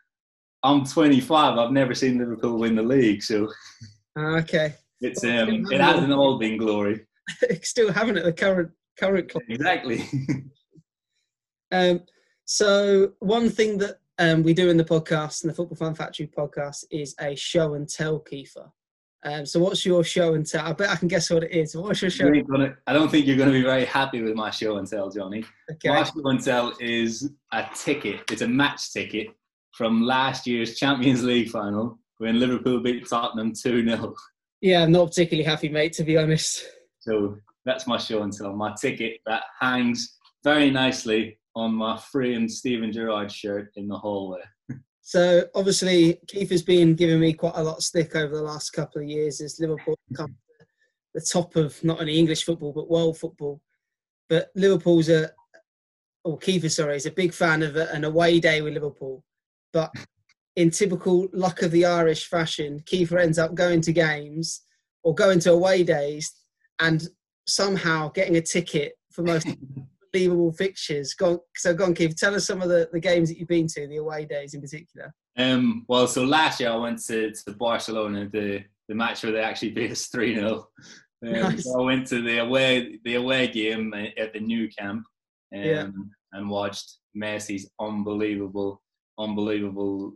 I'm 0.65 0.85
25. 0.85 1.57
I've 1.59 1.71
never 1.71 1.95
seen 1.95 2.19
Liverpool 2.19 2.59
win 2.59 2.75
the 2.75 2.83
league, 2.83 3.23
so 3.23 3.49
Ah, 4.17 4.39
okay. 4.39 4.75
it's 5.01 5.23
um, 5.23 5.65
it 5.71 5.81
hasn't 5.81 6.13
all 6.13 6.39
been 6.39 6.57
glory. 6.57 7.07
Still 7.63 7.93
haven't 7.93 8.19
at 8.19 8.25
the 8.25 8.33
current 8.33 8.71
current 8.99 9.31
club. 9.31 9.45
Exactly. 9.49 10.05
Um, 11.73 12.03
so 12.45 13.15
one 13.19 13.51
thing 13.51 13.79
that 13.79 13.97
um, 14.19 14.45
we 14.45 14.55
do 14.55 14.71
in 14.71 14.77
the 14.77 14.85
podcast, 14.85 15.43
in 15.43 15.49
the 15.49 15.55
Football 15.55 15.77
Fun 15.77 15.95
Factory 15.95 16.29
podcast, 16.29 16.85
is 16.91 17.17
a 17.21 17.35
show 17.35 17.75
and 17.75 17.89
tell, 17.89 18.21
Kiefer. 18.21 18.71
Um, 19.25 19.47
so 19.47 19.59
what's 19.59 19.87
your 19.87 20.05
show 20.05 20.35
and 20.35 20.47
tell? 20.47 20.67
I 20.67 20.73
bet 20.75 20.91
I 20.91 20.97
can 20.97 21.09
guess 21.09 21.31
what 21.31 21.43
it 21.43 21.51
is. 21.51 21.75
What's 21.75 22.03
your 22.03 22.11
show? 22.11 22.31
Gonna- 22.31 22.77
I 22.87 22.93
don't 22.93 23.11
think 23.11 23.27
you're 23.27 23.39
going 23.39 23.49
to 23.49 23.55
be 23.55 23.63
very 23.63 23.87
happy 23.87 24.23
with 24.23 24.35
my 24.35 24.51
show 24.51 24.77
and 24.77 24.87
tell, 24.87 25.11
Johnny. 25.11 25.45
Okay. 25.71 25.89
My 25.89 26.05
show 26.05 26.29
and 26.29 26.43
tell 26.45 26.75
is 26.79 27.31
a 27.53 27.67
ticket. 27.75 28.21
It's 28.31 28.43
a 28.43 28.49
match 28.49 28.93
ticket 28.93 29.29
from 29.73 30.03
last 30.03 30.47
year's 30.47 30.77
Champions 30.77 31.25
League 31.25 31.49
final 31.49 31.99
when 32.19 32.39
Liverpool 32.39 32.81
beat 32.81 33.09
Tottenham 33.09 33.53
2 33.55 33.89
0. 33.89 34.15
Yeah, 34.61 34.83
I'm 34.83 34.93
not 34.93 35.09
particularly 35.09 35.45
happy, 35.45 35.71
mate. 35.71 35.95
To 35.95 36.05
be 36.05 36.19
honest. 36.19 36.65
So 37.05 37.37
that's 37.67 37.87
my 37.87 37.99
show 37.99 38.23
and 38.23 38.33
tell. 38.33 38.55
My 38.55 38.75
ticket 38.81 39.19
that 39.27 39.43
hangs 39.61 40.17
very 40.43 40.71
nicely 40.71 41.39
on 41.55 41.75
my 41.75 41.99
framed 41.99 42.51
Steven 42.51 42.91
Gerrard 42.91 43.31
shirt 43.31 43.71
in 43.77 43.89
the 43.89 43.97
hallway. 43.97 44.41
So 45.07 45.45
obviously, 45.55 46.19
Keith 46.27 46.49
has 46.49 46.63
been 46.63 46.95
giving 46.95 47.21
me 47.21 47.35
quite 47.35 47.53
a 47.57 47.63
lot 47.63 47.77
of 47.77 47.85
stick 47.85 48.17
over 48.17 48.35
the 48.35 48.43
last 48.43 48.71
couple 48.71 49.03
of 49.03 49.07
years 49.07 49.43
as 49.43 49.61
Liverpool 49.61 49.99
come 50.17 50.29
to 50.29 50.67
the 51.13 51.21
top 51.21 51.57
of 51.57 51.85
not 51.85 52.01
only 52.01 52.19
English 52.19 52.43
football 52.43 52.73
but 52.73 52.89
world 52.89 53.19
football. 53.19 53.61
But 54.31 54.49
Liverpool's 54.55 55.11
a, 55.11 55.31
or 56.25 56.39
Keith, 56.39 56.73
sorry, 56.73 56.97
is 56.97 57.05
a 57.05 57.11
big 57.11 57.35
fan 57.35 57.63
of 57.63 57.77
a, 57.77 57.93
an 57.93 58.05
away 58.05 58.41
day 58.41 58.63
with 58.63 58.73
Liverpool. 58.73 59.23
But 59.75 59.93
in 60.57 60.71
typical 60.71 61.29
luck 61.35 61.61
of 61.61 61.71
the 61.71 61.85
Irish 61.85 62.27
fashion, 62.27 62.81
Kiefer 62.87 63.23
ends 63.23 63.39
up 63.39 63.55
going 63.55 63.83
to 63.83 63.93
games 63.93 64.63
or 65.03 65.15
going 65.15 65.39
to 65.41 65.53
away 65.53 65.83
days 65.83 66.33
and 66.81 67.07
somehow 67.47 68.09
getting 68.11 68.37
a 68.37 68.41
ticket 68.41 68.95
for 69.13 69.23
most 69.23 69.47
unbelievable 70.15 70.53
fixtures. 70.53 71.15
Go 71.15 71.33
on, 71.33 71.39
so 71.57 71.75
go 71.75 71.85
on, 71.85 71.95
Keith. 71.95 72.17
Tell 72.17 72.35
us 72.35 72.47
some 72.47 72.63
of 72.63 72.69
the, 72.69 72.89
the 72.93 73.01
games 73.01 73.29
that 73.29 73.39
you've 73.39 73.49
been 73.49 73.67
to, 73.69 73.87
the 73.87 73.97
away 73.97 74.25
days 74.25 74.55
in 74.55 74.61
particular. 74.61 75.13
Um, 75.37 75.85
well, 75.89 76.07
so 76.07 76.25
last 76.25 76.61
year 76.61 76.71
I 76.71 76.77
went 76.77 77.05
to, 77.07 77.33
to 77.33 77.53
Barcelona, 77.53 78.29
the, 78.33 78.65
the 78.89 78.95
match 78.95 79.23
where 79.23 79.33
they 79.33 79.41
actually 79.41 79.71
beat 79.71 79.91
us 79.91 80.07
3 80.07 80.35
0. 80.37 80.69
Um, 81.27 81.33
Nice. 81.33 81.65
so 81.65 81.81
I 81.81 81.85
went 81.85 82.07
to 82.09 82.21
the 82.21 82.39
away 82.39 82.99
the 83.05 83.15
away 83.15 83.49
game 83.49 83.95
at 83.95 84.33
the 84.35 84.41
Nou 84.41 84.69
Camp 84.79 85.05
um, 85.55 85.61
Yeah. 85.63 85.87
and 86.33 86.51
watched 86.51 86.99
Messi's 87.17 87.69
unbelievable, 87.81 88.83
unbelievable 89.19 90.13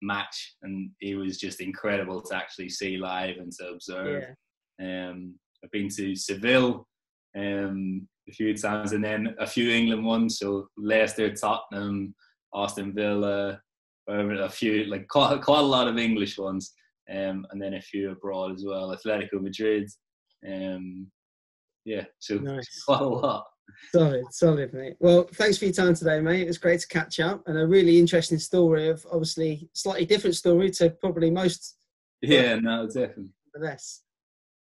match, 0.00 0.56
and 0.62 0.90
it 1.00 1.16
was 1.16 1.38
just 1.38 1.60
incredible 1.60 2.22
to 2.22 2.34
actually 2.36 2.70
see 2.70 2.96
live 2.96 3.36
and 3.36 3.52
to 3.52 3.68
observe. 3.68 4.24
Yeah. 4.78 5.08
Um, 5.10 5.34
I've 5.64 5.70
been 5.70 5.88
to 5.96 6.14
Seville 6.14 6.86
um, 7.36 8.08
a 8.28 8.32
few 8.32 8.56
times, 8.56 8.92
and 8.92 9.04
then 9.04 9.34
a 9.38 9.46
few 9.46 9.70
England 9.70 10.04
ones. 10.04 10.38
So 10.38 10.68
Leicester, 10.76 11.34
Tottenham, 11.34 12.14
Aston 12.54 12.94
Villa, 12.94 13.60
a 14.08 14.48
few 14.48 14.84
like 14.84 15.06
quite, 15.08 15.40
quite 15.42 15.60
a 15.60 15.62
lot 15.62 15.88
of 15.88 15.98
English 15.98 16.38
ones, 16.38 16.72
um, 17.10 17.46
and 17.50 17.60
then 17.60 17.74
a 17.74 17.80
few 17.80 18.10
abroad 18.10 18.54
as 18.54 18.64
well. 18.64 18.96
Atletico 18.96 19.40
Madrid. 19.40 19.88
Um, 20.46 21.10
yeah, 21.84 22.04
so 22.18 22.36
Nice. 22.36 22.82
quite 22.86 23.00
a 23.00 23.08
lot. 23.08 23.44
Solid, 23.92 24.24
solid, 24.30 24.72
mate. 24.72 24.96
Well, 24.98 25.28
thanks 25.34 25.58
for 25.58 25.66
your 25.66 25.74
time 25.74 25.94
today, 25.94 26.20
mate. 26.20 26.42
It 26.42 26.46
was 26.48 26.58
great 26.58 26.80
to 26.80 26.88
catch 26.88 27.20
up 27.20 27.42
and 27.46 27.58
a 27.58 27.66
really 27.66 27.98
interesting 27.98 28.38
story 28.38 28.88
of 28.88 29.04
obviously 29.10 29.68
slightly 29.74 30.06
different 30.06 30.36
story 30.36 30.70
to 30.72 30.90
probably 30.90 31.30
most 31.30 31.76
Yeah, 32.22 32.56
no, 32.56 32.86
definitely. 32.86 33.32
less. 33.54 34.02